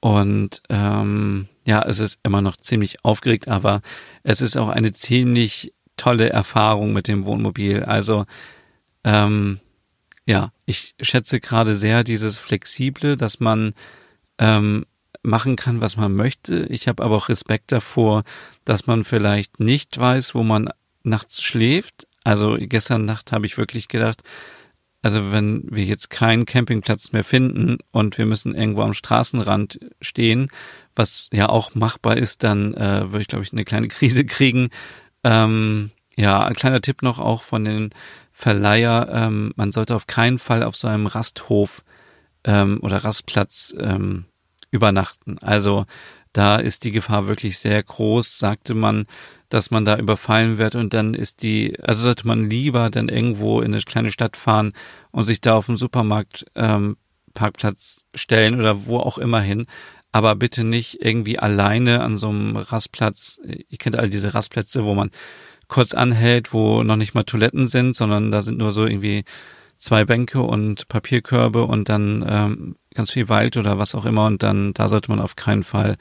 Und 0.00 0.62
ähm, 0.70 1.48
ja, 1.66 1.82
es 1.82 1.98
ist 1.98 2.20
immer 2.22 2.40
noch 2.40 2.56
ziemlich 2.56 3.04
aufgeregt, 3.04 3.48
aber 3.48 3.82
es 4.22 4.40
ist 4.40 4.56
auch 4.56 4.68
eine 4.68 4.92
ziemlich 4.92 5.74
tolle 5.96 6.30
Erfahrung 6.30 6.92
mit 6.92 7.08
dem 7.08 7.24
Wohnmobil. 7.24 7.84
Also 7.84 8.24
ähm, 9.04 9.60
ja, 10.26 10.52
ich 10.64 10.94
schätze 11.00 11.40
gerade 11.40 11.74
sehr 11.74 12.04
dieses 12.04 12.38
Flexible, 12.38 13.16
dass 13.16 13.40
man 13.40 13.74
ähm, 14.38 14.86
machen 15.22 15.56
kann, 15.56 15.80
was 15.80 15.96
man 15.96 16.14
möchte. 16.14 16.66
Ich 16.70 16.88
habe 16.88 17.02
aber 17.02 17.16
auch 17.16 17.28
Respekt 17.28 17.72
davor, 17.72 18.22
dass 18.64 18.86
man 18.86 19.04
vielleicht 19.04 19.60
nicht 19.60 19.98
weiß, 19.98 20.34
wo 20.34 20.42
man 20.42 20.70
nachts 21.02 21.42
schläft. 21.42 22.06
Also 22.24 22.56
gestern 22.58 23.04
Nacht 23.04 23.32
habe 23.32 23.46
ich 23.46 23.58
wirklich 23.58 23.88
gedacht, 23.88 24.22
also 25.02 25.32
wenn 25.32 25.64
wir 25.70 25.84
jetzt 25.84 26.10
keinen 26.10 26.44
Campingplatz 26.44 27.12
mehr 27.12 27.24
finden 27.24 27.78
und 27.90 28.18
wir 28.18 28.26
müssen 28.26 28.54
irgendwo 28.54 28.82
am 28.82 28.92
Straßenrand 28.92 29.80
stehen, 30.00 30.50
was 30.94 31.28
ja 31.32 31.48
auch 31.48 31.74
machbar 31.74 32.18
ist, 32.18 32.44
dann 32.44 32.74
äh, 32.74 33.10
würde 33.10 33.22
ich, 33.22 33.28
glaube 33.28 33.44
ich, 33.44 33.52
eine 33.52 33.64
kleine 33.64 33.88
Krise 33.88 34.24
kriegen. 34.26 34.68
Ähm, 35.24 35.90
ja, 36.16 36.44
ein 36.44 36.54
kleiner 36.54 36.82
Tipp 36.82 37.02
noch 37.02 37.18
auch 37.18 37.42
von 37.42 37.64
den 37.64 37.90
Verleiher, 38.32 39.08
ähm, 39.12 39.52
man 39.56 39.72
sollte 39.72 39.94
auf 39.94 40.06
keinen 40.06 40.38
Fall 40.38 40.62
auf 40.62 40.76
so 40.76 40.88
einem 40.88 41.06
Rasthof 41.06 41.82
ähm, 42.44 42.78
oder 42.82 42.98
Rastplatz 42.98 43.74
ähm, 43.78 44.26
übernachten. 44.70 45.38
Also 45.40 45.86
da 46.32 46.56
ist 46.56 46.84
die 46.84 46.92
Gefahr 46.92 47.26
wirklich 47.28 47.58
sehr 47.58 47.82
groß, 47.82 48.38
sagte 48.38 48.74
man, 48.74 49.06
dass 49.48 49.70
man 49.72 49.84
da 49.84 49.98
überfallen 49.98 50.58
wird 50.58 50.76
und 50.76 50.94
dann 50.94 51.14
ist 51.14 51.42
die, 51.42 51.78
also 51.82 52.02
sollte 52.02 52.26
man 52.26 52.48
lieber 52.48 52.88
dann 52.88 53.08
irgendwo 53.08 53.60
in 53.60 53.74
eine 53.74 53.82
kleine 53.82 54.12
Stadt 54.12 54.36
fahren 54.36 54.72
und 55.10 55.24
sich 55.24 55.40
da 55.40 55.56
auf 55.56 55.66
dem 55.66 55.76
Supermarkt 55.76 56.46
ähm, 56.54 56.96
Parkplatz 57.34 58.04
stellen 58.14 58.60
oder 58.60 58.86
wo 58.86 58.98
auch 58.98 59.18
immer 59.18 59.40
hin, 59.40 59.66
aber 60.12 60.36
bitte 60.36 60.62
nicht 60.64 61.04
irgendwie 61.04 61.38
alleine 61.38 62.00
an 62.02 62.16
so 62.16 62.28
einem 62.28 62.56
Rastplatz. 62.56 63.40
Ihr 63.44 63.78
kennt 63.78 63.96
all 63.96 64.08
diese 64.08 64.34
Rastplätze, 64.34 64.84
wo 64.84 64.94
man 64.94 65.10
kurz 65.68 65.94
anhält, 65.94 66.52
wo 66.52 66.82
noch 66.82 66.96
nicht 66.96 67.14
mal 67.14 67.22
Toiletten 67.22 67.66
sind, 67.66 67.96
sondern 67.96 68.30
da 68.30 68.42
sind 68.42 68.58
nur 68.58 68.72
so 68.72 68.86
irgendwie 68.86 69.24
zwei 69.80 70.04
Bänke 70.04 70.42
und 70.42 70.86
Papierkörbe 70.88 71.64
und 71.64 71.88
dann 71.88 72.24
ähm, 72.28 72.74
ganz 72.94 73.10
viel 73.10 73.28
Wald 73.28 73.56
oder 73.56 73.78
was 73.78 73.94
auch 73.94 74.04
immer 74.04 74.26
und 74.26 74.42
dann 74.42 74.74
da 74.74 74.88
sollte 74.88 75.10
man 75.10 75.20
auf 75.20 75.36
keinen 75.36 75.64
Fall 75.64 75.96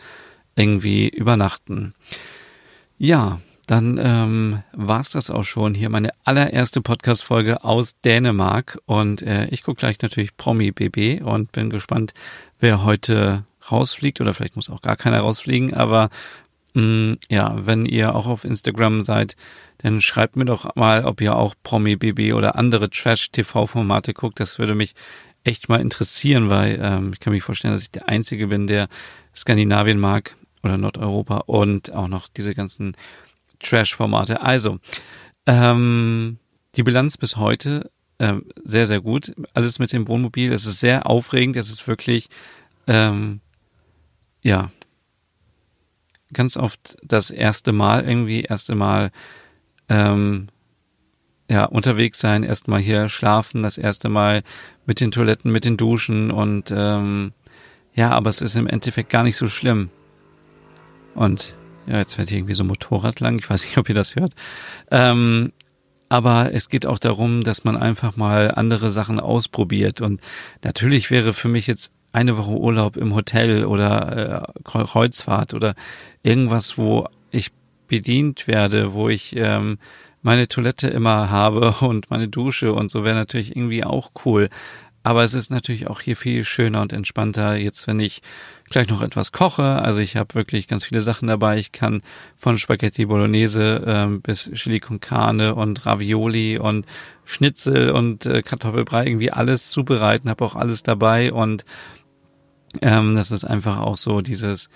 irgendwie 0.56 1.08
übernachten. 1.08 1.94
Ja, 2.98 3.39
dann 3.68 4.00
ähm, 4.02 4.63
war 4.74 5.04
das 5.13 5.30
auch 5.30 5.44
schon 5.44 5.74
hier 5.74 5.89
meine 5.89 6.10
allererste 6.26 6.82
Podcast-Folge 6.82 7.63
aus 7.63 8.00
Dänemark 8.02 8.80
und 8.86 9.22
äh, 9.22 9.46
ich 9.48 9.63
gucke 9.63 9.80
gleich 9.80 10.02
natürlich 10.02 10.36
Promi 10.36 10.72
BB 10.72 11.22
und 11.24 11.52
bin 11.52 11.70
gespannt, 11.70 12.13
wer 12.60 12.84
heute 12.84 13.46
rausfliegt 13.72 14.20
oder 14.20 14.34
vielleicht 14.34 14.56
muss 14.56 14.70
auch 14.70 14.82
gar 14.82 14.98
keiner 14.98 15.20
rausfliegen, 15.20 15.74
aber 15.74 16.10
ja, 17.30 17.56
wenn 17.58 17.86
ihr 17.86 18.15
auch 18.15 18.28
auf 18.28 18.44
Instagram 18.44 19.02
seid, 19.02 19.36
dann 19.80 20.02
schreibt 20.02 20.36
mir 20.36 20.46
doch 20.46 20.76
mal, 20.76 21.06
ob 21.06 21.22
ihr 21.22 21.36
auch 21.36 21.56
Promi 21.63 21.96
BB 21.96 22.34
oder 22.34 22.56
andere 22.56 22.89
Trash-TV-Formate 22.89 24.13
guckt. 24.13 24.39
Das 24.39 24.60
würde 24.60 24.76
mich 24.76 24.94
echt 25.44 25.70
mal 25.70 25.80
interessieren, 25.80 26.50
weil 26.50 26.80
ähm, 26.82 27.12
ich 27.13 27.20
kann 27.20 27.34
mir 27.34 27.42
vorstellen, 27.42 27.74
dass 27.74 27.84
ich 27.84 27.92
der 27.92 28.10
Einzige 28.10 28.48
bin, 28.48 28.68
der 28.68 28.88
Skandinavien 29.34 30.00
mag 30.00 30.36
oder 30.63 30.78
Nordeuropa 30.78 31.38
und 31.46 31.94
auch 31.94 32.08
noch 32.08 32.28
diese 32.28 32.54
ganzen 32.54 32.96
Trash-Formate. 33.60 34.42
Also, 34.42 34.80
ähm, 35.46 36.39
die 36.76 36.84
Bilanz 36.84 37.18
bis 37.18 37.38
heute 37.38 37.89
ähm, 38.20 38.46
sehr, 38.63 38.86
sehr 38.86 39.02
gut. 39.02 39.34
Alles 39.54 39.80
mit 39.80 39.94
dem 39.94 40.08
Wohnmobil. 40.08 40.52
Es 40.52 40.65
ist 40.65 40.82
sehr 40.82 41.08
aufregend. 41.08 41.56
Es 41.56 41.70
ist 41.70 41.88
wirklich, 41.88 42.30
ähm, 42.88 43.39
ja, 44.42 44.70
ganz 46.34 46.58
oft 46.58 46.98
das 47.04 47.32
erste 47.32 47.72
Mal 47.72 48.08
irgendwie, 48.08 48.42
erste 48.42 48.76
Mal 48.76 49.12
ähm, 49.89 50.48
ja, 51.50 51.65
unterwegs 51.65 52.20
sein, 52.20 52.44
erstmal 52.44 52.80
hier 52.80 53.10
schlafen, 53.10 53.63
das 53.63 53.78
erste 53.78 54.10
Mal 54.10 54.44
mit 54.86 55.02
den 55.02 55.12
Toiletten, 55.12 55.52
mit 55.52 55.65
den 55.65 55.78
Duschen 55.78 56.32
und 56.32 56.72
ähm, 56.76 57.34
ja, 57.94 58.12
aber 58.12 58.30
es 58.30 58.42
ist 58.42 58.56
im 58.56 58.68
Endeffekt 58.68 59.10
gar 59.10 59.24
nicht 59.24 59.36
so 59.36 59.48
schlimm. 59.48 59.89
Und 61.15 61.56
ja, 61.88 61.98
jetzt 61.98 62.15
fährt 62.15 62.30
hier 62.30 62.38
irgendwie 62.38 62.54
so 62.54 62.63
ein 62.63 62.68
Motorrad 62.68 63.20
lang, 63.20 63.39
ich 63.39 63.50
weiß 63.50 63.65
nicht, 63.65 63.78
ob 63.78 63.89
ihr 63.89 63.96
das 63.96 64.15
hört. 64.15 64.34
Ähm, 64.92 65.52
aber 66.08 66.54
es 66.54 66.70
geht 66.70 66.86
auch 66.86 67.00
darum, 67.00 67.44
dass 67.44 67.63
man 67.63 67.78
einfach 67.78 68.15
mal 68.15 68.52
andere 68.52 68.89
Sachen 68.89 69.20
ausprobiert. 69.20 70.02
Und 70.02 70.22
natürlich 70.63 71.12
wäre 71.12 71.34
für 71.34 71.50
mich 71.50 71.68
jetzt 71.68 71.92
eine 72.12 72.38
Woche 72.38 72.52
Urlaub 72.52 72.98
im 72.98 73.13
Hotel 73.13 73.65
oder 73.65 74.48
äh, 74.48 74.62
Kreuzfahrt 74.63 75.54
oder 75.54 75.76
irgendwas, 76.24 76.78
wo 76.78 77.08
ich 77.32 77.52
bedient 77.88 78.48
werde, 78.48 78.93
wo 78.93 79.10
ich 79.10 79.36
ähm, 79.36 79.78
meine 80.22 80.48
Toilette 80.48 80.88
immer 80.88 81.30
habe 81.30 81.76
und 81.82 82.10
meine 82.10 82.28
Dusche 82.28 82.74
und 82.74 82.91
so 82.91 83.04
wäre 83.04 83.15
natürlich 83.15 83.56
irgendwie 83.56 83.84
auch 83.84 84.12
cool. 84.26 84.50
Aber 85.02 85.24
es 85.24 85.34
ist 85.34 85.50
natürlich 85.50 85.88
auch 85.88 86.02
hier 86.02 86.17
viel 86.17 86.43
schöner 86.43 86.82
und 86.82 86.91
entspannter, 86.91 87.56
jetzt 87.56 87.88
wenn 87.88 88.02
ich 88.02 88.22
gleich 88.69 88.89
noch 88.89 89.02
etwas 89.02 89.32
koche. 89.32 89.63
Also 89.63 90.02
ich 90.02 90.17
habe 90.17 90.36
wirklich 90.36 90.67
ganz 90.67 90.84
viele 90.84 91.02
Sachen 91.02 91.28
dabei. 91.28 91.58
Ich 91.58 91.72
kann 91.72 92.02
von 92.36 92.58
Spaghetti 92.58 93.06
Bolognese 93.06 93.84
ähm, 93.88 94.22
bis 94.22 94.52
Chili 94.54 94.82
con 94.82 95.00
Carne 95.00 95.56
und 95.56 95.86
Ravioli 95.86 96.58
und 96.60 96.86
Schnitzel 97.24 97.91
und 97.91 98.26
äh, 98.26 98.41
Kartoffelbrei 98.41 99.06
irgendwie 99.08 99.32
alles 99.32 99.72
zubereiten, 99.72 100.30
habe 100.30 100.43
auch 100.43 100.56
alles 100.56 100.84
dabei 100.84 101.32
und 101.32 101.63
ähm, 102.82 103.16
das 103.16 103.32
ist 103.32 103.46
einfach 103.46 103.80
auch 103.80 103.98
so 103.98 104.22
dieses 104.22 104.70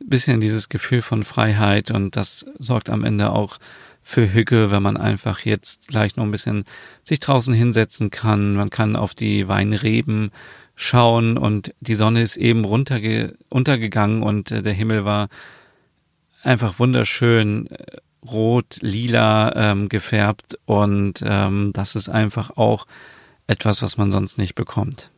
bisschen 0.00 0.40
dieses 0.40 0.68
Gefühl 0.68 1.02
von 1.02 1.22
Freiheit 1.22 1.90
und 1.90 2.16
das 2.16 2.46
sorgt 2.58 2.90
am 2.90 3.04
Ende 3.04 3.30
auch 3.30 3.58
für 4.02 4.34
Hücke, 4.34 4.70
wenn 4.70 4.82
man 4.82 4.96
einfach 4.96 5.40
jetzt 5.40 5.88
gleich 5.88 6.16
noch 6.16 6.24
ein 6.24 6.30
bisschen 6.30 6.64
sich 7.04 7.20
draußen 7.20 7.54
hinsetzen 7.54 8.10
kann. 8.10 8.54
Man 8.54 8.68
kann 8.68 8.96
auf 8.96 9.14
die 9.14 9.48
Weinreben 9.48 10.30
schauen 10.74 11.38
und 11.38 11.74
die 11.80 11.94
Sonne 11.94 12.22
ist 12.22 12.36
eben 12.36 12.64
runterge 12.64 13.34
untergegangen 13.48 14.22
und 14.22 14.50
äh, 14.50 14.62
der 14.62 14.72
Himmel 14.72 15.04
war 15.04 15.28
einfach 16.42 16.78
wunderschön 16.78 17.68
äh, 17.68 17.96
rot, 18.26 18.78
lila 18.80 19.54
ähm, 19.54 19.88
gefärbt 19.88 20.58
und 20.66 21.22
ähm, 21.24 21.72
das 21.72 21.94
ist 21.94 22.08
einfach 22.08 22.56
auch 22.56 22.86
etwas, 23.46 23.82
was 23.82 23.96
man 23.96 24.10
sonst 24.10 24.36
nicht 24.36 24.54
bekommt. 24.54 25.10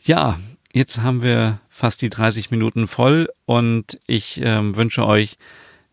Ja, 0.00 0.38
jetzt 0.72 1.02
haben 1.02 1.22
wir 1.22 1.60
fast 1.68 2.02
die 2.02 2.08
30 2.08 2.50
Minuten 2.50 2.88
voll 2.88 3.28
und 3.46 3.98
ich 4.06 4.40
ähm, 4.42 4.76
wünsche 4.76 5.06
euch 5.06 5.38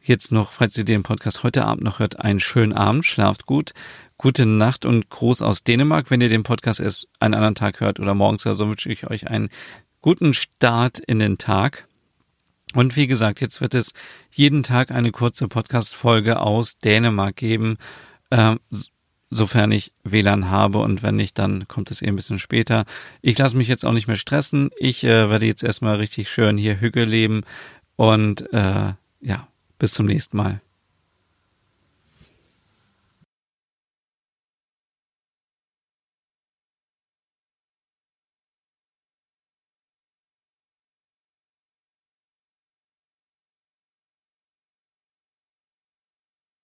jetzt 0.01 0.31
noch, 0.31 0.51
falls 0.51 0.77
ihr 0.77 0.85
den 0.85 1.03
Podcast 1.03 1.43
heute 1.43 1.65
Abend 1.65 1.83
noch 1.83 1.99
hört, 1.99 2.19
einen 2.19 2.39
schönen 2.39 2.73
Abend, 2.73 3.05
schlaft 3.05 3.45
gut, 3.45 3.73
gute 4.17 4.45
Nacht 4.45 4.85
und 4.85 5.09
Gruß 5.09 5.41
aus 5.41 5.63
Dänemark. 5.63 6.11
Wenn 6.11 6.21
ihr 6.21 6.29
den 6.29 6.43
Podcast 6.43 6.79
erst 6.79 7.07
einen 7.19 7.33
anderen 7.33 7.55
Tag 7.55 7.79
hört 7.79 7.99
oder 7.99 8.13
morgens 8.13 8.45
oder 8.45 8.55
so, 8.55 8.67
wünsche 8.67 8.91
ich 8.91 9.09
euch 9.09 9.27
einen 9.27 9.49
guten 10.01 10.33
Start 10.33 10.99
in 10.99 11.19
den 11.19 11.37
Tag. 11.37 11.87
Und 12.73 12.95
wie 12.95 13.07
gesagt, 13.07 13.41
jetzt 13.41 13.61
wird 13.61 13.73
es 13.73 13.93
jeden 14.31 14.61
Tag 14.61 14.91
eine 14.91 15.11
kurze 15.11 15.47
Podcast-Folge 15.47 16.39
aus 16.39 16.77
Dänemark 16.77 17.35
geben, 17.35 17.77
äh, 18.29 18.55
sofern 19.35 19.71
ich 19.71 19.93
WLAN 20.03 20.49
habe 20.49 20.79
und 20.79 21.03
wenn 21.03 21.15
nicht, 21.15 21.37
dann 21.37 21.67
kommt 21.67 21.91
es 21.91 22.01
eh 22.01 22.07
ein 22.07 22.15
bisschen 22.15 22.39
später. 22.39 22.85
Ich 23.21 23.37
lasse 23.37 23.57
mich 23.57 23.67
jetzt 23.67 23.85
auch 23.85 23.91
nicht 23.91 24.07
mehr 24.07 24.15
stressen. 24.15 24.69
Ich 24.77 25.03
äh, 25.03 25.29
werde 25.29 25.45
jetzt 25.45 25.63
erstmal 25.63 25.97
richtig 25.97 26.29
schön 26.29 26.57
hier 26.57 26.79
Hügel 26.79 27.05
leben 27.05 27.43
und 27.95 28.51
äh, 28.53 28.93
ja, 29.21 29.47
bis 29.77 29.93
zum 29.93 30.05
nächsten 30.05 30.37
Mal. 30.37 30.61